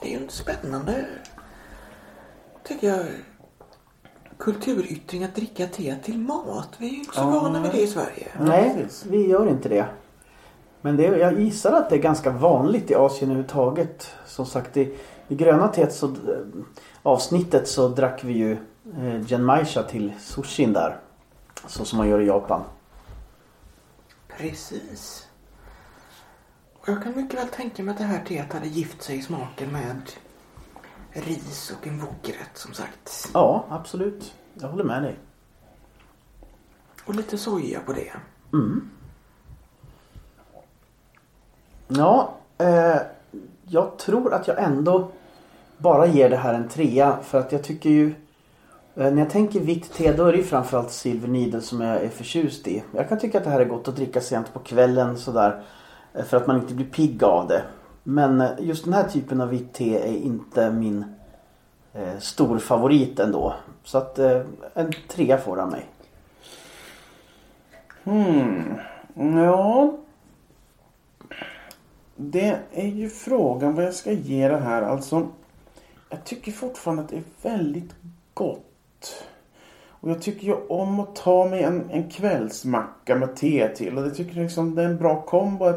Det 0.00 0.06
är 0.08 0.10
ju 0.18 0.24
en 0.24 0.30
spännande, 0.30 1.06
tycker 2.64 2.88
jag, 2.88 3.06
kulturyttring 4.38 5.24
att 5.24 5.34
dricka 5.34 5.66
te 5.66 5.96
till 5.96 6.18
mat. 6.18 6.68
Vi 6.78 6.86
är 6.86 6.90
ju 6.90 6.98
inte 6.98 7.14
så 7.14 7.20
Ja. 7.20 7.30
vana 7.30 7.62
vid 7.62 7.72
det 7.72 7.80
i 7.82 7.86
Sverige. 7.86 8.28
Nej, 8.40 8.86
vi 9.08 9.26
gör 9.26 9.48
inte 9.48 9.68
det. 9.68 9.86
Men 10.80 10.96
det, 10.96 11.02
jag 11.02 11.40
gissar 11.40 11.72
att 11.72 11.90
det 11.90 11.96
är 11.96 12.00
ganska 12.00 12.30
vanligt 12.30 12.90
i 12.90 12.94
Asien 12.94 13.30
överhuvudtaget. 13.30 14.14
Som 14.26 14.46
sagt 14.46 14.76
i, 14.76 14.98
i 15.28 15.34
gröna 15.34 15.68
teet 15.68 15.92
så, 15.94 16.06
eh, 16.06 16.12
avsnittet 17.02 17.68
så 17.68 17.88
drack 17.88 18.24
vi 18.24 18.32
ju 18.32 18.52
eh, 18.98 19.26
genmaisha 19.26 19.82
till 19.82 20.12
sushin 20.20 20.72
där. 20.72 20.96
Så 21.66 21.84
som 21.84 21.96
man 21.98 22.08
gör 22.08 22.20
i 22.20 22.26
Japan. 22.26 22.62
Precis. 24.38 25.26
Jag 26.90 27.02
kan 27.02 27.16
mycket 27.16 27.40
väl 27.40 27.48
tänka 27.48 27.82
mig 27.82 27.92
att 27.92 27.98
det 27.98 28.04
här 28.04 28.24
teet 28.24 28.52
hade 28.52 28.66
gift 28.66 29.02
sig 29.02 29.18
i 29.18 29.22
smaken 29.22 29.72
med 29.72 30.12
ris 31.12 31.72
och 31.78 31.86
en 31.86 32.00
wokrätt 32.00 32.50
som 32.54 32.72
sagt. 32.72 33.30
Ja, 33.34 33.64
absolut. 33.68 34.34
Jag 34.54 34.68
håller 34.68 34.84
med 34.84 35.02
dig. 35.02 35.18
Och 37.04 37.14
lite 37.14 37.38
soja 37.38 37.80
på 37.80 37.92
det. 37.92 38.12
Mm. 38.52 38.90
Ja, 41.88 42.34
eh, 42.58 42.96
jag 43.64 43.98
tror 43.98 44.34
att 44.34 44.48
jag 44.48 44.62
ändå 44.62 45.10
bara 45.78 46.06
ger 46.06 46.30
det 46.30 46.36
här 46.36 46.54
en 46.54 46.68
trea 46.68 47.18
för 47.22 47.38
att 47.38 47.52
jag 47.52 47.64
tycker 47.64 47.90
ju 47.90 48.14
eh, 48.94 49.12
när 49.12 49.18
jag 49.18 49.30
tänker 49.30 49.60
vitt 49.60 49.92
te 49.92 50.12
då 50.12 50.24
är 50.24 50.32
det 50.32 50.38
ju 50.38 50.44
framförallt 50.44 50.90
Silver 50.90 51.28
Needle 51.28 51.60
som 51.60 51.80
jag 51.80 52.02
är 52.02 52.08
förtjust 52.08 52.68
i. 52.68 52.84
Jag 52.94 53.08
kan 53.08 53.18
tycka 53.18 53.38
att 53.38 53.44
det 53.44 53.50
här 53.50 53.60
är 53.60 53.64
gott 53.64 53.88
att 53.88 53.96
dricka 53.96 54.20
sent 54.20 54.52
på 54.52 54.58
kvällen 54.58 55.18
sådär 55.18 55.64
Eh, 56.14 56.24
för 56.24 56.36
att 56.36 56.46
man 56.46 56.56
inte 56.56 56.74
blir 56.74 56.86
pigg 56.86 57.24
av 57.24 57.48
det. 57.48 57.62
Men 58.02 58.40
eh, 58.40 58.50
just 58.58 58.84
den 58.84 58.94
här 58.94 59.08
typen 59.08 59.40
av 59.40 59.48
vitt 59.48 59.72
te 59.72 59.98
är 59.98 60.16
inte 60.16 60.70
min 60.70 61.04
eh, 61.92 62.18
stor 62.18 62.58
favorit 62.58 63.20
ändå. 63.20 63.54
Så 63.84 63.98
att 63.98 64.18
eh, 64.18 64.40
en 64.74 64.92
trea 65.08 65.38
får 65.38 65.56
han 65.56 65.66
av 65.66 65.72
mig. 65.72 65.86
Hmm. 68.04 68.74
Ja. 69.14 69.96
Det 72.16 72.58
är 72.72 72.88
ju 72.88 73.08
frågan 73.08 73.74
vad 73.74 73.84
jag 73.84 73.94
ska 73.94 74.12
ge 74.12 74.48
det 74.48 74.58
här. 74.58 74.82
Alltså. 74.82 75.28
Jag 76.10 76.24
tycker 76.24 76.52
fortfarande 76.52 77.02
att 77.02 77.08
det 77.08 77.16
är 77.16 77.50
väldigt 77.50 77.94
gott. 78.34 79.24
Och 79.88 80.10
jag 80.10 80.22
tycker 80.22 80.46
ju 80.46 80.54
om 80.54 81.00
att 81.00 81.16
ta 81.16 81.44
mig 81.44 81.62
en, 81.62 81.90
en 81.90 82.10
kvällsmacka 82.10 83.16
med 83.16 83.36
te 83.36 83.68
till. 83.68 83.98
Och 83.98 84.04
det 84.04 84.10
tycker 84.10 84.36
jag 84.36 84.42
liksom 84.42 84.74
det 84.74 84.82
är 84.82 84.86
en 84.86 84.96
bra 84.96 85.22
kombo 85.22 85.72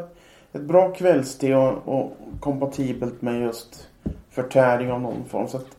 ett 0.54 0.62
bra 0.62 0.94
kvällste 0.94 1.56
och, 1.56 1.88
och 1.88 2.18
kompatibelt 2.40 3.22
med 3.22 3.42
just 3.42 3.88
förtäring 4.30 4.92
av 4.92 5.02
någon 5.02 5.26
form. 5.26 5.48
Så 5.48 5.58
att, 5.58 5.78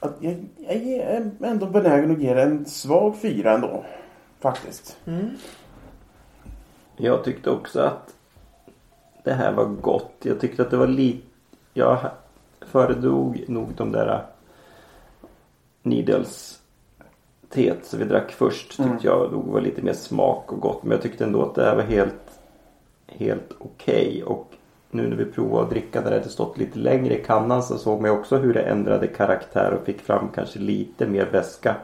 att 0.00 0.16
jag, 0.20 0.44
jag 0.56 0.76
är 0.76 1.30
ändå 1.42 1.66
benägen 1.66 2.10
att 2.10 2.20
ge 2.22 2.34
det 2.34 2.42
en 2.42 2.66
svag 2.66 3.16
fyra 3.16 3.52
ändå. 3.52 3.84
Faktiskt. 4.40 4.96
Mm. 5.06 5.30
Jag 6.96 7.24
tyckte 7.24 7.50
också 7.50 7.80
att 7.80 8.14
det 9.24 9.32
här 9.32 9.52
var 9.52 9.64
gott. 9.64 10.12
Jag 10.22 10.40
tyckte 10.40 10.62
att 10.62 10.70
det 10.70 10.76
var 10.76 10.86
lite... 10.86 11.26
Jag 11.76 11.98
föredrog 12.60 13.44
nog 13.48 13.68
de 13.76 13.92
där 13.92 14.22
Needles 15.82 16.60
teet 17.48 17.84
som 17.86 17.98
vi 17.98 18.04
drack 18.04 18.32
först. 18.32 18.68
Tyckte 18.68 18.82
Mm. 18.82 18.98
jag 19.02 19.32
nog 19.32 19.44
var 19.44 19.60
lite 19.60 19.82
mer 19.82 19.92
smak 19.92 20.52
och 20.52 20.60
gott. 20.60 20.82
Men 20.82 20.90
jag 20.90 21.02
tyckte 21.02 21.24
ändå 21.24 21.42
att 21.42 21.54
det 21.54 21.64
här 21.64 21.76
var 21.76 21.82
helt, 21.82 22.33
helt 23.18 23.52
okej. 23.58 24.24
Och 24.24 24.50
nu 24.90 25.08
när 25.08 25.16
vi 25.16 25.24
provade 25.24 25.64
att 25.64 25.70
dricka 25.70 26.00
där 26.00 26.10
det 26.10 26.16
hade 26.16 26.28
stått 26.28 26.58
lite 26.58 26.78
längre 26.78 27.20
i 27.20 27.24
kannan 27.24 27.62
så 27.62 27.78
såg 27.78 28.02
man 28.02 28.10
också 28.10 28.36
hur 28.36 28.54
det 28.54 28.62
ändrade 28.62 29.06
karaktär 29.06 29.70
och 29.70 29.86
fick 29.86 30.00
fram 30.00 30.28
kanske 30.34 30.58
lite 30.58 31.06
mer 31.06 31.26
väska. 31.26 31.76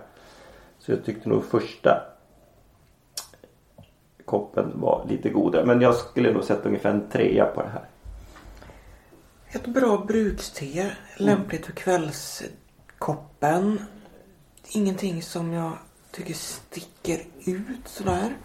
Så 0.79 0.93
jag 0.93 1.05
tyckte 1.05 1.29
nog 1.29 1.45
första 1.45 2.03
koppen 4.25 4.73
var 4.75 5.07
lite 5.09 5.29
godare. 5.29 5.67
Men 5.67 5.81
jag 5.81 5.95
skulle 5.95 6.33
nog 6.33 6.45
sätta 6.45 6.69
ungefär 6.69 6.91
en 6.91 7.09
trea 7.09 7.47
på 7.47 7.63
det 7.63 7.69
här. 7.69 7.85
Ett 9.53 9.67
bra 9.67 9.99
brukste, 9.99 10.97
lämpligt 11.17 11.67
för 11.67 11.73
kvällskoppen. 11.73 13.81
Ingenting 14.69 15.23
som 15.23 15.53
jag 15.53 15.73
tycker 16.11 16.35
sticker 16.35 17.21
ut 17.47 17.89
sådär. 17.89 18.37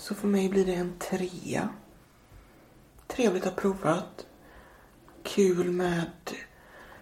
Så 0.00 0.14
för 0.14 0.28
mig 0.28 0.48
blir 0.48 0.66
det 0.66 0.74
en 0.74 0.98
trea. 0.98 1.68
Trevligt 3.06 3.46
att 3.46 3.52
ha 3.52 3.60
provat. 3.60 4.26
Kul 5.22 5.70
med 5.70 6.10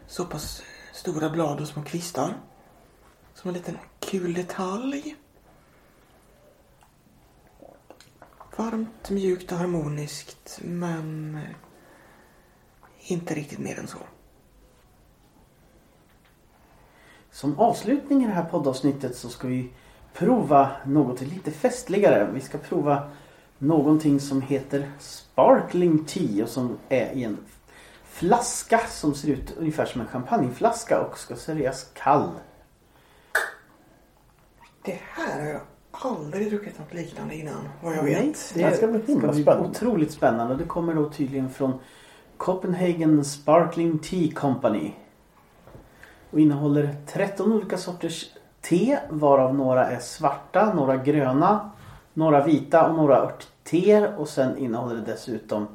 så 0.06 0.24
pass 0.24 0.62
stora 0.92 1.30
blad 1.30 1.60
och 1.60 1.68
små 1.68 1.82
kvistar. 1.82 2.40
Som 3.34 3.48
en 3.48 3.54
liten 3.54 3.78
kul 4.00 4.34
detalj. 4.34 5.16
Varmt, 8.56 9.10
mjukt 9.10 9.52
och 9.52 9.58
harmoniskt 9.58 10.60
men 10.62 11.38
inte 12.98 13.34
riktigt 13.34 13.58
mer 13.58 13.78
än 13.78 13.88
så. 13.88 13.98
Som 17.30 17.58
avslutning 17.58 18.24
i 18.24 18.26
det 18.26 18.32
här 18.32 18.44
poddavsnittet 18.44 19.16
så 19.16 19.28
ska 19.28 19.48
vi 19.48 19.72
prova 20.12 20.70
något 20.86 21.20
lite 21.20 21.50
festligare. 21.50 22.30
Vi 22.34 22.40
ska 22.40 22.58
prova 22.58 23.10
någonting 23.58 24.20
som 24.20 24.42
heter 24.42 24.90
Sparkling 24.98 26.04
Tea 26.04 26.44
och 26.44 26.50
som 26.50 26.78
är 26.88 27.12
i 27.12 27.24
en 27.24 27.38
flaska 28.04 28.78
som 28.78 29.14
ser 29.14 29.28
ut 29.28 29.54
ungefär 29.58 29.84
som 29.84 30.00
en 30.00 30.06
champagneflaska 30.06 31.00
och 31.00 31.18
ska 31.18 31.36
serveras 31.36 31.90
kall. 31.94 32.30
Det 34.84 34.98
här 35.02 35.40
har 35.40 35.48
jag 35.48 35.60
aldrig 35.90 36.50
druckit 36.50 36.78
något 36.78 36.94
liknande 36.94 37.34
innan 37.34 37.68
vad 37.82 37.96
jag 37.96 38.04
Nej, 38.04 38.26
vet. 38.26 38.54
Det 38.54 38.76
ska 38.76 38.86
bli 38.86 39.00
himla 39.06 39.32
spännande. 39.32 39.68
otroligt 39.68 40.12
spännande. 40.12 40.54
Det 40.54 40.64
kommer 40.64 40.94
då 40.94 41.10
tydligen 41.10 41.50
från 41.50 41.78
Copenhagen 42.36 43.24
Sparkling 43.24 43.98
Tea 43.98 44.32
Company. 44.34 44.92
Och 46.30 46.40
innehåller 46.40 46.96
13 47.06 47.52
olika 47.52 47.78
sorters 47.78 48.26
te 48.68 48.98
varav 49.10 49.54
några 49.54 49.86
är 49.86 49.98
svarta, 50.00 50.74
några 50.74 50.96
gröna, 50.96 51.70
några 52.14 52.44
vita 52.44 52.88
och 52.88 52.94
några 52.94 53.16
örtteer. 53.16 54.14
Och 54.18 54.28
sen 54.28 54.58
innehåller 54.58 54.94
det 54.94 55.12
dessutom 55.12 55.66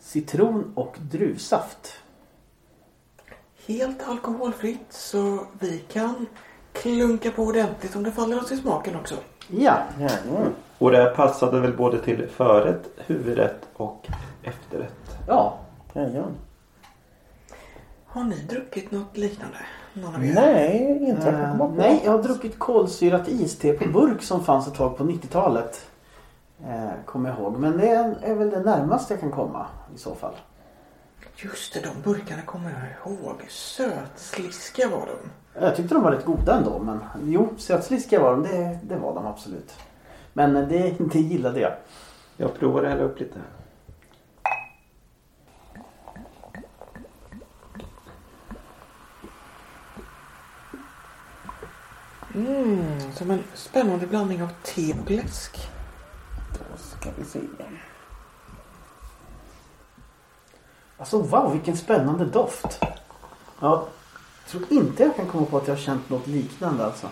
citron 0.00 0.72
och 0.74 0.96
druvsaft. 1.10 1.92
Helt 3.66 4.08
alkoholfritt 4.08 4.86
så 4.88 5.38
vi 5.58 5.78
kan 5.78 6.26
klunka 6.72 7.30
på 7.30 7.42
ordentligt 7.42 7.96
om 7.96 8.02
det 8.02 8.10
faller 8.10 8.38
oss 8.42 8.52
i 8.52 8.56
smaken 8.56 8.96
också. 8.96 9.14
Ja, 9.48 9.78
Jajamän. 9.98 10.54
Och 10.78 10.90
det 10.90 10.96
här 10.96 11.14
passade 11.14 11.60
väl 11.60 11.76
både 11.76 11.98
till 11.98 12.28
förrätt, 12.28 12.88
huvudrätt 12.96 13.68
och 13.74 14.08
efterrätt. 14.42 15.18
ja. 15.28 15.58
Jajamän. 15.92 16.34
Har 18.14 18.24
ni 18.24 18.36
druckit 18.42 18.90
något 18.90 19.16
liknande? 19.16 19.56
Någon 19.92 20.14
av 20.14 20.24
er? 20.24 20.32
Nej, 20.34 20.98
inte 21.08 21.26
jag 21.26 21.34
kan 21.34 21.42
Eh, 21.44 21.50
komma 21.50 21.68
på. 21.68 21.74
nej, 21.74 22.02
jag 22.04 22.12
har 22.12 22.22
druckit 22.22 22.58
kolsyrat 22.58 23.28
iste 23.28 23.72
på 23.72 23.88
burk 23.88 24.22
som 24.22 24.44
fanns 24.44 24.68
ett 24.68 24.74
tag 24.74 24.96
på 24.96 25.04
90-talet. 25.04 25.86
Eh, 26.64 26.90
kommer 27.06 27.28
jag 27.30 27.38
ihåg. 27.38 27.58
Men 27.58 27.78
det 27.78 27.88
är, 27.88 28.16
är 28.22 28.34
väl 28.34 28.50
det 28.50 28.60
närmaste 28.60 29.14
jag 29.14 29.20
kan 29.20 29.30
komma 29.30 29.66
i 29.94 29.98
så 29.98 30.14
fall. 30.14 30.34
Just 31.36 31.74
det, 31.74 31.80
de 31.80 32.10
burkarna 32.10 32.42
kommer 32.42 32.70
jag 32.70 33.12
ihåg. 33.12 33.34
Sötsliskiga 33.48 34.88
var 34.88 35.06
de. 35.06 35.30
Jag 35.60 35.76
tyckte 35.76 35.94
de 35.94 36.02
var 36.02 36.12
rätt 36.12 36.24
goda 36.24 36.56
ändå. 36.56 36.78
Men 36.78 37.00
jo, 37.24 37.48
sötsliskiga 37.58 38.20
var 38.20 38.30
de. 38.30 38.42
Det, 38.42 38.78
det 38.82 38.96
var 38.96 39.14
de 39.14 39.26
absolut. 39.26 39.72
Men 40.32 40.56
eh, 40.56 40.68
det, 40.68 40.94
det 41.12 41.18
gillade 41.18 41.60
jag. 41.60 41.72
Jag 42.36 42.54
provar 42.58 42.82
att 42.82 42.88
hälla 42.90 43.02
upp 43.02 43.20
lite. 43.20 43.38
Mm, 52.34 53.12
som 53.12 53.30
en 53.30 53.44
spännande 53.54 54.06
blandning 54.06 54.42
av 54.42 54.48
te 54.62 54.94
och 55.04 55.10
läsk. 55.10 55.68
Då 56.52 56.76
ska 56.76 57.10
vi 57.18 57.24
se. 57.24 57.40
Alltså 60.98 61.22
wow, 61.22 61.52
vilken 61.52 61.76
spännande 61.76 62.24
doft. 62.24 62.80
Jag 63.60 63.86
tror 64.48 64.64
inte 64.70 65.02
jag 65.02 65.16
kan 65.16 65.28
komma 65.28 65.46
på 65.46 65.56
att 65.56 65.68
jag 65.68 65.74
har 65.74 65.82
känt 65.82 66.10
något 66.10 66.26
liknande 66.26 66.84
alltså. 66.84 67.08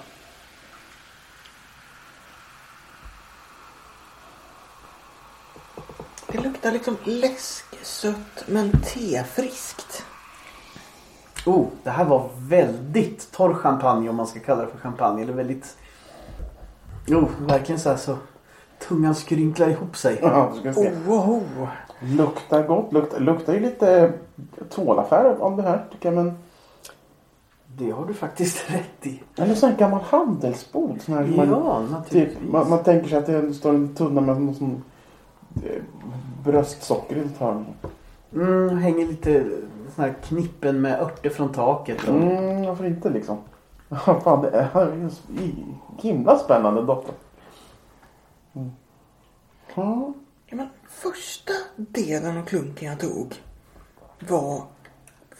Det 6.26 6.40
luktar 6.40 6.72
liksom 6.72 6.96
läsksött 7.04 8.44
men 8.46 8.72
tefriskt. 8.72 10.04
Oh, 11.46 11.66
det 11.82 11.90
här 11.90 12.04
var 12.04 12.28
väldigt 12.38 13.32
torr 13.32 13.54
champagne 13.54 14.08
om 14.08 14.16
man 14.16 14.26
ska 14.26 14.40
kalla 14.40 14.62
det 14.62 14.68
för 14.68 14.78
champagne. 14.78 15.22
Eller 15.22 15.32
väldigt... 15.32 15.76
Jo, 17.06 17.28
verkligen 17.40 17.80
så 17.80 17.88
här 17.88 17.96
så 17.96 18.16
tungan 18.88 19.14
skrynklar 19.14 19.68
ihop 19.68 19.96
sig. 19.96 20.18
Ja, 20.22 20.52
se. 20.62 20.90
Oh, 21.08 21.30
oh. 21.30 21.68
Luktar 22.00 22.66
gott. 22.66 22.92
Luktar, 22.92 23.20
luktar 23.20 23.52
ju 23.54 23.60
lite 23.60 24.12
tvålaffär 24.70 25.42
om 25.42 25.56
det 25.56 25.62
här 25.62 25.84
tycker 25.92 26.12
jag. 26.12 26.24
Men, 26.24 26.34
Det 27.76 27.90
har 27.90 28.06
du 28.06 28.14
faktiskt 28.14 28.70
rätt 28.70 29.06
i. 29.06 29.22
eller 29.36 29.54
sån 29.54 29.70
här 29.70 29.76
gammal 29.76 30.00
handelsbod. 30.00 31.00
Sån 31.02 31.14
här, 31.14 31.24
man, 31.36 31.48
Ja, 31.48 31.80
typ, 31.80 31.90
naturligtvis. 31.90 32.50
man, 32.52 32.70
man 32.70 32.82
tänker 32.82 33.08
sig 33.08 33.18
att 33.18 33.26
det 33.26 33.54
står 33.54 33.70
en 33.70 33.94
tunna 33.94 34.20
med 34.20 34.40
någon 34.42 34.54
sån, 34.54 34.82
eh, 35.64 35.82
bröstsocker 36.44 37.16
i 37.16 37.20
ett 37.20 37.38
hörn. 37.38 37.64
Mm, 38.34 38.78
hänger 38.78 39.06
lite 39.06 39.44
sån 39.94 40.04
här 40.04 40.14
knippen 40.22 40.80
med 40.80 41.00
örter 41.00 41.30
från 41.30 41.52
taket. 41.52 42.08
Och... 42.08 42.14
Mm, 42.14 42.66
varför 42.66 42.84
inte 42.84 43.10
liksom? 43.10 43.38
Fan, 44.24 44.42
det 44.42 44.50
är 44.50 45.10
himla 46.02 46.38
spännande 46.38 46.82
doft. 46.82 47.12
Mm. 48.54 48.70
Ja. 49.74 50.12
Ja, 50.46 50.56
men 50.56 50.68
första 50.88 51.52
delen 51.76 52.38
av 52.38 52.44
klunken 52.44 52.88
jag 52.88 53.00
tog 53.00 53.34
var 54.28 54.62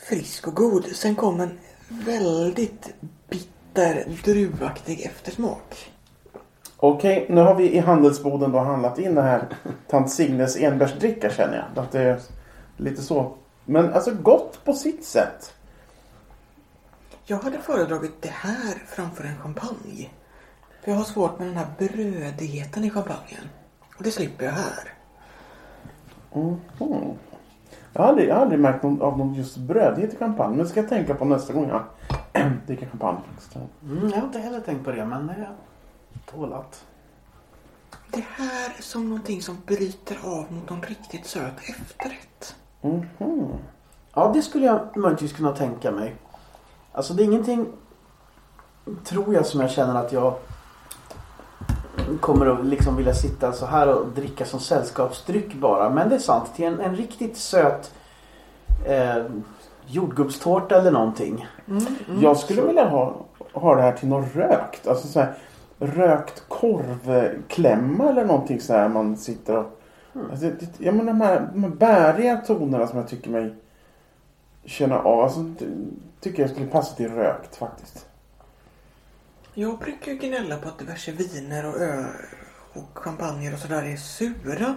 frisk 0.08 0.48
och 0.48 0.54
god. 0.54 0.84
Sen 0.84 1.14
kom 1.14 1.40
en 1.40 1.58
väldigt 1.88 2.94
bitter 3.28 4.04
druvaktig 4.24 5.00
eftersmak. 5.00 5.92
Okej, 6.76 7.26
nu 7.28 7.40
har 7.40 7.54
vi 7.54 7.72
i 7.72 7.78
handelsboden 7.78 8.52
då 8.52 8.58
handlat 8.58 8.98
in 8.98 9.14
det 9.14 9.22
här 9.22 9.48
tant 9.88 10.10
Signes 10.10 10.56
enbärsdricka 10.56 11.30
känner 11.30 11.56
jag. 11.56 11.84
Att 11.84 11.92
det 11.92 12.00
är 12.00 12.20
lite 12.76 13.02
så. 13.02 13.32
Men 13.64 13.92
alltså 13.92 14.14
gott 14.14 14.64
på 14.64 14.72
sitt 14.72 15.04
sätt. 15.04 15.54
Jag 17.24 17.38
hade 17.38 17.58
föredragit 17.58 18.22
det 18.22 18.28
här 18.28 18.82
framför 18.86 19.24
en 19.24 19.38
champagne. 19.38 20.10
För 20.84 20.90
jag 20.90 20.98
har 20.98 21.04
svårt 21.04 21.38
med 21.38 21.48
den 21.48 21.56
här 21.56 21.66
brödigheten 21.78 22.84
i 22.84 22.90
champagnen. 22.90 23.48
Och 23.96 24.02
det 24.02 24.10
slipper 24.10 24.44
jag 24.44 24.52
här. 24.52 24.94
Mhm. 26.34 26.60
Jag 27.92 28.02
har 28.02 28.08
aldrig, 28.08 28.28
jag 28.28 28.34
har 28.34 28.42
aldrig 28.42 28.60
märkt 28.60 28.82
någon, 28.82 29.02
av 29.02 29.18
någon 29.18 29.34
just 29.34 29.56
brödighet 29.56 30.14
i 30.14 30.16
champagne. 30.16 30.56
Men 30.56 30.58
det 30.64 30.70
ska 30.70 30.80
jag 30.80 30.88
tänka 30.88 31.14
på 31.14 31.24
nästa 31.24 31.52
gång 31.52 31.68
jag 31.68 31.84
dricker 32.66 32.86
champagne. 32.86 33.20
faktiskt. 33.28 33.56
Mm, 33.82 34.08
jag 34.08 34.16
har 34.16 34.26
inte 34.26 34.38
heller 34.38 34.60
tänkt 34.60 34.84
på 34.84 34.90
det 34.92 35.04
men 35.04 35.26
det 35.26 35.32
är 35.32 35.56
tålat. 36.26 36.84
Det 38.10 38.24
här 38.30 38.74
är 38.78 38.82
som 38.82 39.08
någonting 39.08 39.42
som 39.42 39.56
bryter 39.66 40.18
av 40.24 40.52
mot 40.52 40.70
någon 40.70 40.82
riktigt 40.82 41.26
söt 41.26 41.58
efterrätt. 41.58 42.56
Mhm. 42.82 43.48
Ja, 44.14 44.30
det 44.34 44.42
skulle 44.42 44.66
jag 44.66 44.96
möjligtvis 44.96 45.32
kunna 45.32 45.52
tänka 45.52 45.90
mig. 45.90 46.14
Alltså 46.92 47.14
det 47.14 47.22
är 47.22 47.24
ingenting, 47.24 47.66
tror 49.04 49.34
jag, 49.34 49.46
som 49.46 49.60
jag 49.60 49.70
känner 49.70 49.94
att 49.94 50.12
jag 50.12 50.34
kommer 52.20 52.46
att 52.46 52.64
liksom 52.64 52.96
vilja 52.96 53.14
sitta 53.14 53.52
så 53.52 53.66
här 53.66 53.88
och 53.88 54.06
dricka 54.06 54.44
som 54.44 54.60
sällskapsdryck 54.60 55.54
bara. 55.54 55.90
Men 55.90 56.08
det 56.08 56.14
är 56.14 56.18
sant, 56.18 56.54
till 56.56 56.64
en, 56.64 56.80
en 56.80 56.96
riktigt 56.96 57.36
söt 57.36 57.92
eh, 58.86 59.24
jordgubbstårta 59.86 60.76
eller 60.78 60.90
någonting. 60.90 61.46
Jag 62.20 62.36
skulle 62.36 62.62
vilja 62.62 62.88
ha, 62.88 63.16
ha 63.52 63.74
det 63.74 63.82
här 63.82 63.92
till 63.92 64.08
något 64.08 64.34
rökt. 64.36 64.86
Alltså 64.86 65.08
så 65.08 65.20
här, 65.20 65.34
rökt 65.78 66.42
korvklämma 66.48 68.08
eller 68.08 68.24
någonting 68.24 68.60
så 68.60 68.72
här 68.72 68.88
man 68.88 69.16
sitter 69.16 69.56
och... 69.56 69.78
Alltså, 70.14 70.50
det, 70.50 70.68
ja, 70.78 70.92
men 70.92 71.06
de, 71.06 71.20
här, 71.20 71.50
de 71.52 71.64
här 71.64 71.70
bäriga 71.70 72.36
tonerna 72.36 72.86
som 72.86 72.98
jag 72.98 73.08
tycker 73.08 73.30
mig 73.30 73.54
känna 74.64 74.98
av. 74.98 75.20
Alltså, 75.20 75.54
tycker 76.20 76.42
jag 76.42 76.50
skulle 76.50 76.66
passa 76.66 76.94
till 76.96 77.12
rökt 77.12 77.56
faktiskt. 77.56 78.06
Jag 79.54 79.78
brukar 79.78 80.12
ju 80.12 80.18
gnälla 80.18 80.56
på 80.56 80.68
att 80.68 80.78
diverse 80.78 81.12
viner 81.12 81.66
och 81.66 81.76
öl 81.80 82.04
och 82.72 82.98
champagner 82.98 83.52
och 83.52 83.58
sådär 83.58 83.82
är 83.82 83.96
sura. 83.96 84.74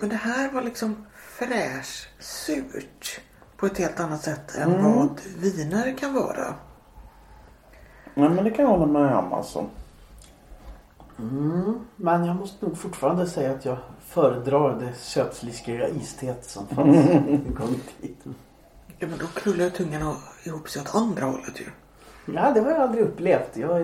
Men 0.00 0.08
det 0.08 0.16
här 0.16 0.50
var 0.52 0.62
liksom 0.62 1.06
fräsch 1.16 2.08
surt 2.18 3.20
på 3.56 3.66
ett 3.66 3.78
helt 3.78 4.00
annat 4.00 4.22
sätt 4.22 4.56
än 4.56 4.72
Mm. 4.72 4.82
vad 4.84 5.20
viner 5.38 5.98
kan 5.98 6.14
vara. 6.14 6.54
Ja, 8.14 8.28
men 8.28 8.44
det 8.44 8.50
kan 8.50 8.64
jag 8.64 8.72
hålla 8.78 8.86
med 8.86 9.14
om 9.16 9.32
alltså. 9.32 9.66
Mm, 11.18 11.80
men 11.96 12.24
jag 12.24 12.36
måste 12.36 12.66
nog 12.66 12.78
fortfarande 12.78 13.26
säga 13.26 13.50
att 13.50 13.64
jag 13.64 13.76
föredrar 14.06 14.80
det 14.80 14.92
sötsliskiga 14.94 15.88
isteet 15.88 16.44
som 16.44 16.66
fanns 16.66 16.96
en 16.96 17.54
gång 17.58 17.74
i 17.74 18.06
tiden. 18.06 18.34
Ja 18.98 19.06
men 19.08 19.18
då 19.18 19.26
krullar 19.26 19.64
ju 19.64 19.70
tungan 19.70 20.06
och- 20.06 20.46
ihop 20.46 20.68
sig 20.68 20.82
åt 20.82 20.94
andra 20.94 21.24
hållet 21.24 21.60
ju. 21.60 21.64
Ja, 22.34 22.50
det 22.50 22.60
har 22.60 22.70
jag 22.70 22.80
aldrig 22.80 23.04
upplevt. 23.04 23.56
Jag, 23.56 23.80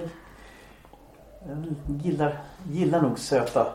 jag 1.46 1.62
gillar, 2.02 2.42
gillar 2.70 3.02
nog 3.02 3.18
söta 3.18 3.66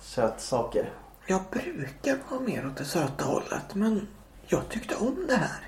sötsaker. 0.00 0.90
Jag 1.26 1.40
brukar 1.50 2.18
vara 2.30 2.40
mer 2.40 2.66
åt 2.66 2.76
det 2.76 2.84
söta 2.84 3.24
hållet 3.24 3.74
men 3.74 4.06
jag 4.46 4.68
tyckte 4.68 4.94
om 4.96 5.16
det 5.28 5.34
här. 5.36 5.60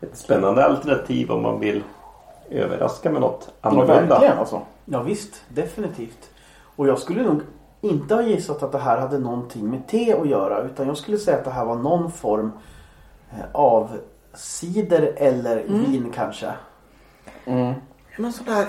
Ett 0.00 0.16
spännande 0.18 0.64
alternativ 0.64 1.30
om 1.30 1.42
man 1.42 1.60
vill 1.60 1.82
överraska 2.50 3.10
med 3.10 3.20
något 3.20 3.48
Ja, 3.62 3.68
annorlunda. 3.68 4.06
verkligen 4.06 4.38
alltså. 4.38 4.62
Ja 4.92 5.02
visst, 5.02 5.42
definitivt. 5.48 6.30
Och 6.76 6.88
jag 6.88 6.98
skulle 6.98 7.22
nog 7.22 7.42
inte 7.80 8.14
ha 8.14 8.22
gissat 8.22 8.62
att 8.62 8.72
det 8.72 8.78
här 8.78 8.98
hade 8.98 9.18
någonting 9.18 9.70
med 9.70 9.86
te 9.88 10.12
att 10.12 10.28
göra. 10.28 10.62
Utan 10.62 10.86
jag 10.86 10.96
skulle 10.96 11.18
säga 11.18 11.38
att 11.38 11.44
det 11.44 11.50
här 11.50 11.64
var 11.64 11.76
någon 11.76 12.12
form 12.12 12.52
eh, 13.30 13.44
av 13.52 13.98
cider 14.34 15.14
eller 15.16 15.62
vin 15.62 16.12
kanske. 16.14 16.52
Mm. 17.44 17.74
Men 18.18 18.32
sådär 18.32 18.68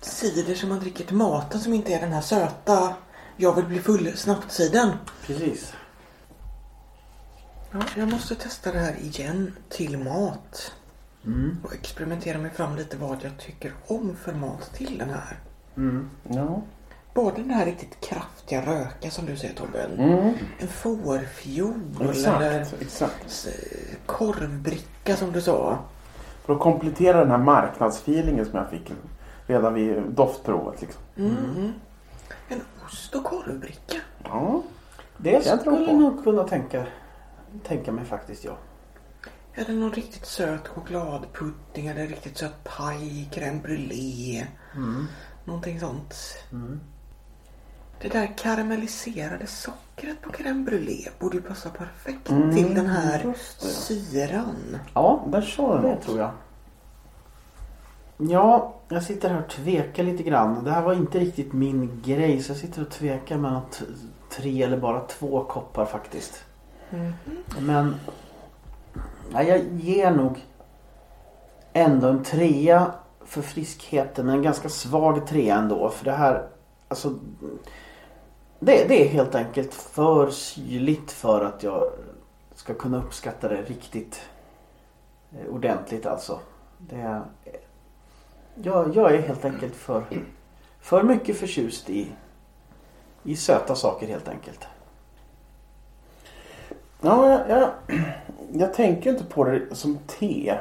cider 0.00 0.54
som 0.54 0.68
man 0.68 0.80
dricker 0.80 1.04
till 1.04 1.16
maten 1.16 1.60
som 1.60 1.72
inte 1.72 1.94
är 1.94 2.00
den 2.00 2.12
här 2.12 2.20
söta 2.20 2.94
jag 3.36 3.54
vill 3.54 3.64
bli 3.64 3.80
full 3.80 4.16
snabbt-sidan. 4.16 4.90
Precis. 5.26 5.72
Ja, 7.70 7.80
jag 7.96 8.08
måste 8.08 8.34
testa 8.34 8.72
det 8.72 8.78
här 8.78 8.96
igen 9.00 9.56
till 9.68 9.98
mat. 9.98 10.72
Mm. 11.26 11.56
Och 11.64 11.74
experimentera 11.74 12.38
mig 12.38 12.50
fram 12.50 12.76
lite 12.76 12.96
vad 12.96 13.18
jag 13.24 13.38
tycker 13.38 13.72
om 13.86 14.16
för 14.16 14.32
mat 14.32 14.70
till 14.74 14.98
den 14.98 15.08
här. 15.10 15.36
Mm. 15.76 16.08
Ja. 16.28 16.62
Både 17.14 17.36
den 17.36 17.50
här 17.50 17.66
riktigt 17.66 18.00
kraftiga 18.00 18.66
röka 18.66 19.10
som 19.10 19.26
du 19.26 19.36
säger 19.36 19.54
Tobbe. 19.54 19.82
Mm. 19.98 20.32
En 20.58 20.68
fårfiol 20.68 21.74
eller 22.00 22.10
Exakt, 22.60 22.82
exakt. 22.82 23.24
s- 23.26 23.48
korvbricka 24.06 25.16
som 25.16 25.32
du 25.32 25.40
sa. 25.40 25.78
För 26.44 26.52
att 26.54 26.60
komplettera 26.60 27.18
den 27.18 27.30
här 27.30 27.38
marknadsfeelingen 27.38 28.44
som 28.46 28.58
jag 28.58 28.70
fick 28.70 28.92
redan 29.46 29.74
vid 29.74 30.02
doftprovet. 30.02 30.80
Liksom. 30.80 31.02
Mm. 31.16 31.72
En 32.48 32.60
ost 32.86 33.14
och 33.14 33.24
korvbricka. 33.24 33.96
Ja. 34.24 34.62
Det 35.16 35.30
Jag 35.30 35.42
tror 35.62 35.74
skulle 35.74 35.86
på. 35.86 35.92
nog 35.92 36.24
kunna 36.24 36.44
tänka, 36.44 36.86
tänka 37.68 37.92
mig 37.92 38.04
faktiskt 38.04 38.44
ja. 38.44 38.56
Eller 39.54 39.72
någon 39.74 39.92
riktigt 39.92 40.26
söt 40.26 40.68
chokladpudding 40.68 41.86
eller 41.86 42.06
riktigt 42.06 42.38
söt 42.38 42.64
paj, 42.64 43.28
crème 43.32 43.62
brûlée. 43.62 44.46
Mm. 44.74 45.06
Någonting 45.44 45.80
sånt. 45.80 46.14
Mm. 46.52 46.80
Det 48.00 48.08
där 48.08 48.38
karamelliserade 48.38 49.46
sockret 49.46 50.22
på 50.22 50.30
crème 50.30 50.64
brûlée 50.64 51.08
borde 51.18 51.36
ju 51.36 51.42
passa 51.42 51.70
perfekt 51.70 52.30
Mm, 52.30 52.54
till 52.56 52.74
den 52.74 52.86
här 52.86 53.22
det. 53.62 53.66
syran. 53.68 54.78
Ja, 54.94 55.24
Där 55.26 55.42
sa 55.42 55.80
du 55.80 55.88
det 55.88 55.96
tror 55.96 56.18
jag. 56.18 56.30
Ja, 58.16 58.74
jag 58.88 59.02
sitter 59.02 59.28
här 59.28 59.42
och 59.42 59.50
tvekar 59.50 60.02
lite 60.02 60.22
grann. 60.22 60.64
Det 60.64 60.70
här 60.70 60.82
var 60.82 60.94
inte 60.94 61.18
riktigt 61.18 61.52
min 61.52 62.02
grej 62.04 62.42
så 62.42 62.50
jag 62.52 62.58
sitter 62.58 62.82
och 62.82 62.90
tvekar 62.90 63.36
mellan 63.38 63.62
tre 64.30 64.62
eller 64.62 64.76
bara 64.76 65.00
två 65.00 65.44
koppar 65.44 65.86
faktiskt. 65.86 66.44
Mhm. 66.90 67.12
Men 67.60 67.94
ja, 69.32 69.42
jag 69.42 69.64
ger 69.72 70.10
nog 70.10 70.46
ändå 71.72 72.08
en 72.08 72.24
trea 72.24 72.92
för 73.24 73.42
friskheten. 73.42 74.26
Men 74.26 74.34
en 74.34 74.42
ganska 74.42 74.68
svag 74.68 75.26
trea 75.26 75.56
ändå. 75.56 75.90
För 75.90 76.04
det 76.04 76.12
här, 76.12 76.48
alltså. 76.88 77.14
Det, 78.58 78.88
det 78.88 79.04
är 79.04 79.08
helt 79.08 79.34
enkelt 79.34 79.74
för 79.74 80.30
syrligt 80.30 81.12
för 81.12 81.44
att 81.44 81.62
jag 81.62 81.92
ska 82.54 82.74
kunna 82.74 82.98
uppskatta 82.98 83.48
det 83.48 83.62
riktigt 83.62 84.20
eh, 85.32 85.54
ordentligt 85.54 86.06
alltså. 86.06 86.38
Det 86.78 87.22
jag, 88.54 88.96
jag 88.96 89.14
är 89.14 89.22
helt 89.22 89.44
enkelt 89.44 89.76
för, 89.76 90.04
för 90.80 91.02
mycket 91.02 91.36
förtjust 91.36 91.90
i, 91.90 92.12
i 93.22 93.36
söta 93.36 93.74
saker 93.74 94.06
helt 94.06 94.28
enkelt. 94.28 94.66
Ja, 97.04 97.28
jag, 97.28 97.60
jag, 97.60 97.70
jag 98.52 98.74
tänker 98.74 99.10
inte 99.10 99.24
på 99.24 99.44
det 99.44 99.62
som 99.72 99.98
te. 100.06 100.58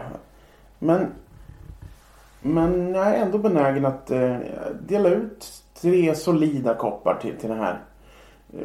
Men, 0.80 1.08
men 2.41 2.93
jag 2.93 3.08
är 3.08 3.13
ändå 3.13 3.38
benägen 3.38 3.86
att 3.86 4.12
eh, 4.12 4.38
dela 4.88 5.10
ut 5.10 5.63
tre 5.73 6.15
solida 6.15 6.75
koppar 6.75 7.17
till, 7.21 7.38
till 7.38 7.49
den 7.49 7.60
här 7.60 7.80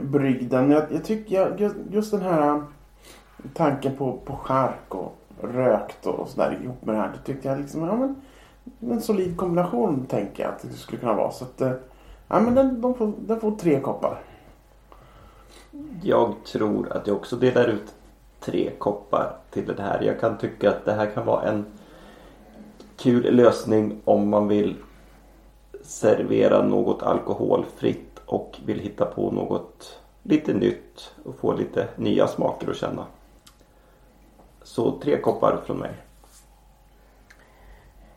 brygden. 0.03 0.71
Jag, 0.71 0.83
jag 0.93 1.05
tycker 1.05 1.37
jag, 1.37 1.73
just, 1.91 2.11
den 2.11 2.23
här 2.23 2.63
tanken 3.55 3.97
på, 3.97 4.13
på 4.25 4.37
skärk 4.37 4.95
och 4.95 5.17
rökt 5.43 6.07
och 6.07 6.29
sådär 6.29 6.59
ihop 6.63 6.85
med 6.85 6.95
det 6.95 7.01
här. 7.01 7.13
Det 7.13 7.33
tyckte 7.33 7.49
jag 7.49 7.59
liksom, 7.59 7.83
ja 7.83 7.97
men 7.97 8.17
en 8.93 9.01
solid 9.01 9.37
kombination 9.37 10.07
tänker 10.07 10.43
jag 10.43 10.53
att 10.53 10.63
det 10.63 10.73
skulle 10.73 11.01
kunna 11.01 11.15
vara. 11.15 11.31
Så 11.31 11.45
att, 11.45 11.61
eh, 11.61 11.73
ja 12.29 12.41
men 12.41 12.55
den, 12.55 12.81
de 12.81 12.95
får, 12.95 13.13
den 13.19 13.41
får 13.41 13.51
tre 13.51 13.81
koppar. 13.81 14.19
Jag 16.03 16.35
tror 16.45 16.93
att 16.93 17.07
jag 17.07 17.17
också 17.17 17.37
delar 17.37 17.69
ut 17.69 17.95
tre 18.41 18.71
koppar 18.79 19.37
till 19.51 19.67
det 19.67 19.83
här. 19.83 20.03
Jag 20.03 20.21
kan 20.21 20.39
tycka 20.39 20.71
att 20.71 20.85
det 20.85 20.93
här 20.93 21.11
kan 21.15 21.27
vara 21.27 21.43
en 21.43 21.67
kul 22.97 23.35
lösning 23.37 24.01
om 24.05 24.29
man 24.29 24.49
vill 24.49 24.77
servera 25.83 26.63
något 26.63 27.03
alkoholfritt 27.03 28.21
och 28.27 28.61
vill 28.65 28.79
hitta 28.79 29.05
på 29.05 29.31
något 29.31 30.01
lite 30.23 30.55
nytt 30.55 31.15
och 31.25 31.39
få 31.39 31.53
lite 31.53 31.89
nya 31.97 32.29
smaker 32.29 32.71
att 32.71 32.77
känna. 32.77 33.07
Så 34.63 35.01
tre 35.01 35.21
koppar 35.21 35.63
från 35.67 35.79
mig. 35.79 35.93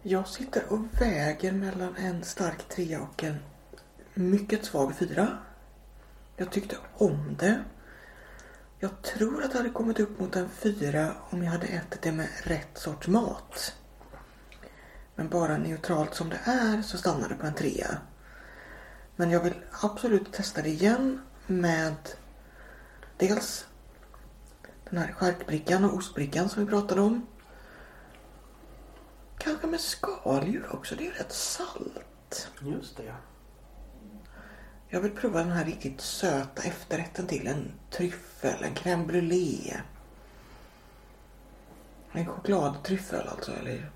Jag 0.01 0.27
sitter 0.27 0.63
och 0.69 1.01
väger 1.01 1.51
mellan 1.51 1.95
en 1.95 2.23
stark 2.23 2.69
trea 2.69 3.01
och 3.01 3.23
en 3.23 3.35
mycket 4.13 4.65
svag 4.65 4.95
fyra. 4.95 5.27
Jag 6.39 6.51
tyckte 6.51 6.77
om 6.97 7.35
det. 7.39 7.63
Jag 8.79 9.01
tror 9.01 9.43
att 9.43 9.51
det 9.51 9.57
hade 9.57 9.69
kommit 9.69 9.99
upp 9.99 10.19
mot 10.19 10.35
en 10.35 10.49
fyra 10.49 11.15
om 11.29 11.43
jag 11.43 11.51
hade 11.51 11.67
ätit 11.67 12.01
det 12.01 12.11
med 12.11 12.27
rätt 12.43 12.77
sorts 12.77 13.07
mat. 13.07 13.75
Men 15.15 15.29
bara 15.29 15.57
neutralt 15.57 16.15
som 16.15 16.29
det 16.29 16.39
är 16.43 16.81
så 16.81 16.97
stannar 16.97 17.29
det 17.29 17.35
på 17.35 17.45
en 17.45 17.53
trea. 17.53 17.97
Men 19.15 19.31
jag 19.31 19.43
vill 19.43 19.53
absolut 19.81 20.33
testa 20.33 20.61
det 20.61 20.69
igen 20.69 21.21
med 21.47 21.95
dels 23.17 23.65
den 24.89 24.99
här 24.99 25.11
skärkbrickan 25.11 25.85
och 25.85 25.93
ostbrickan 25.93 26.49
som 26.49 26.65
vi 26.65 26.69
pratade 26.69 27.01
om. 27.01 27.27
Kanske 29.37 29.67
med 29.67 29.79
skaldjur 29.79 30.75
också. 30.75 30.95
Det 30.95 31.07
är 31.07 31.11
rätt 31.11 31.33
salt. 31.33 32.47
Just 32.61 32.97
det 32.97 33.03
ja. 33.03 33.15
Jag 34.91 35.01
vill 35.01 35.11
prova 35.11 35.39
den 35.39 35.51
här 35.51 35.65
riktigt 35.65 36.01
söta 36.01 36.63
efterrätten 36.63 37.27
till. 37.27 37.47
En 37.47 37.71
tryffel, 37.89 38.63
en 38.63 38.75
crème 38.75 39.05
brûlée. 39.05 39.81
En 42.11 42.25
chokladtryffel 42.25 43.27
alltså. 43.27 43.51
Eller 43.51 43.91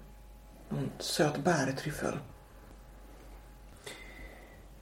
någon 0.69 0.91
söt 0.99 1.43
bärtryffel. 1.43 2.17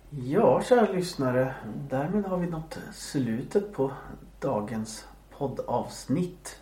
Ja, 0.09 0.63
kära 0.63 0.91
lyssnare. 0.91 1.55
Därmed 1.89 2.25
har 2.25 2.37
vi 2.37 2.47
nått 2.47 2.79
slutet 2.93 3.73
på 3.73 3.91
dagens 4.39 5.05
poddavsnitt. 5.37 6.59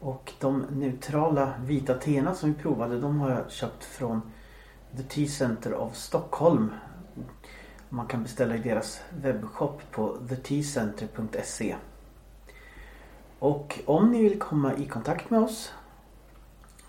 Och 0.00 0.32
de 0.40 0.58
neutrala 0.70 1.54
vita 1.60 1.94
teerna 1.94 2.34
som 2.34 2.52
vi 2.52 2.62
provade 2.62 3.00
de 3.00 3.20
har 3.20 3.30
jag 3.30 3.50
köpt 3.50 3.84
från 3.84 4.32
The 4.96 5.02
Tea 5.02 5.28
Center 5.28 5.74
of 5.74 5.96
Stockholm. 5.96 6.70
Man 7.94 8.06
kan 8.06 8.22
beställa 8.22 8.56
i 8.56 8.58
deras 8.58 9.00
webbshop 9.10 9.82
på 9.90 10.18
thetcenter.se. 10.42 11.76
Och 13.38 13.80
om 13.86 14.10
ni 14.10 14.22
vill 14.22 14.38
komma 14.38 14.74
i 14.74 14.86
kontakt 14.86 15.30
med 15.30 15.40
oss 15.40 15.72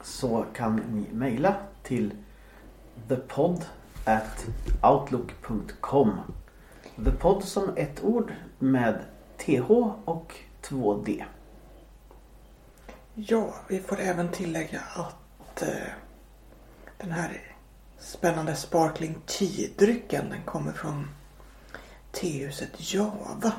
så 0.02 0.46
kan 0.54 0.76
ni 0.76 1.14
mejla 1.14 1.56
till 1.84 2.14
thepod 3.08 3.66
at 4.06 4.46
outlook.com 4.84 6.20
The 7.06 7.12
Pod 7.12 7.44
som 7.44 7.78
ett 7.78 8.04
ord 8.04 8.34
med 8.60 9.00
TH 9.38 9.72
och 10.06 10.36
2D. 10.62 11.24
Ja, 13.14 13.56
vi 13.68 13.80
får 13.80 14.00
även 14.00 14.30
tillägga 14.30 14.82
att 14.96 15.62
eh, 15.62 15.88
den 16.98 17.12
här 17.12 17.55
spännande 18.00 18.56
Sparkling 18.56 19.16
Tea-drycken 19.26 20.30
den 20.30 20.44
kommer 20.46 20.72
från 20.72 21.08
tehuset 22.12 22.94
Java. 22.94 23.52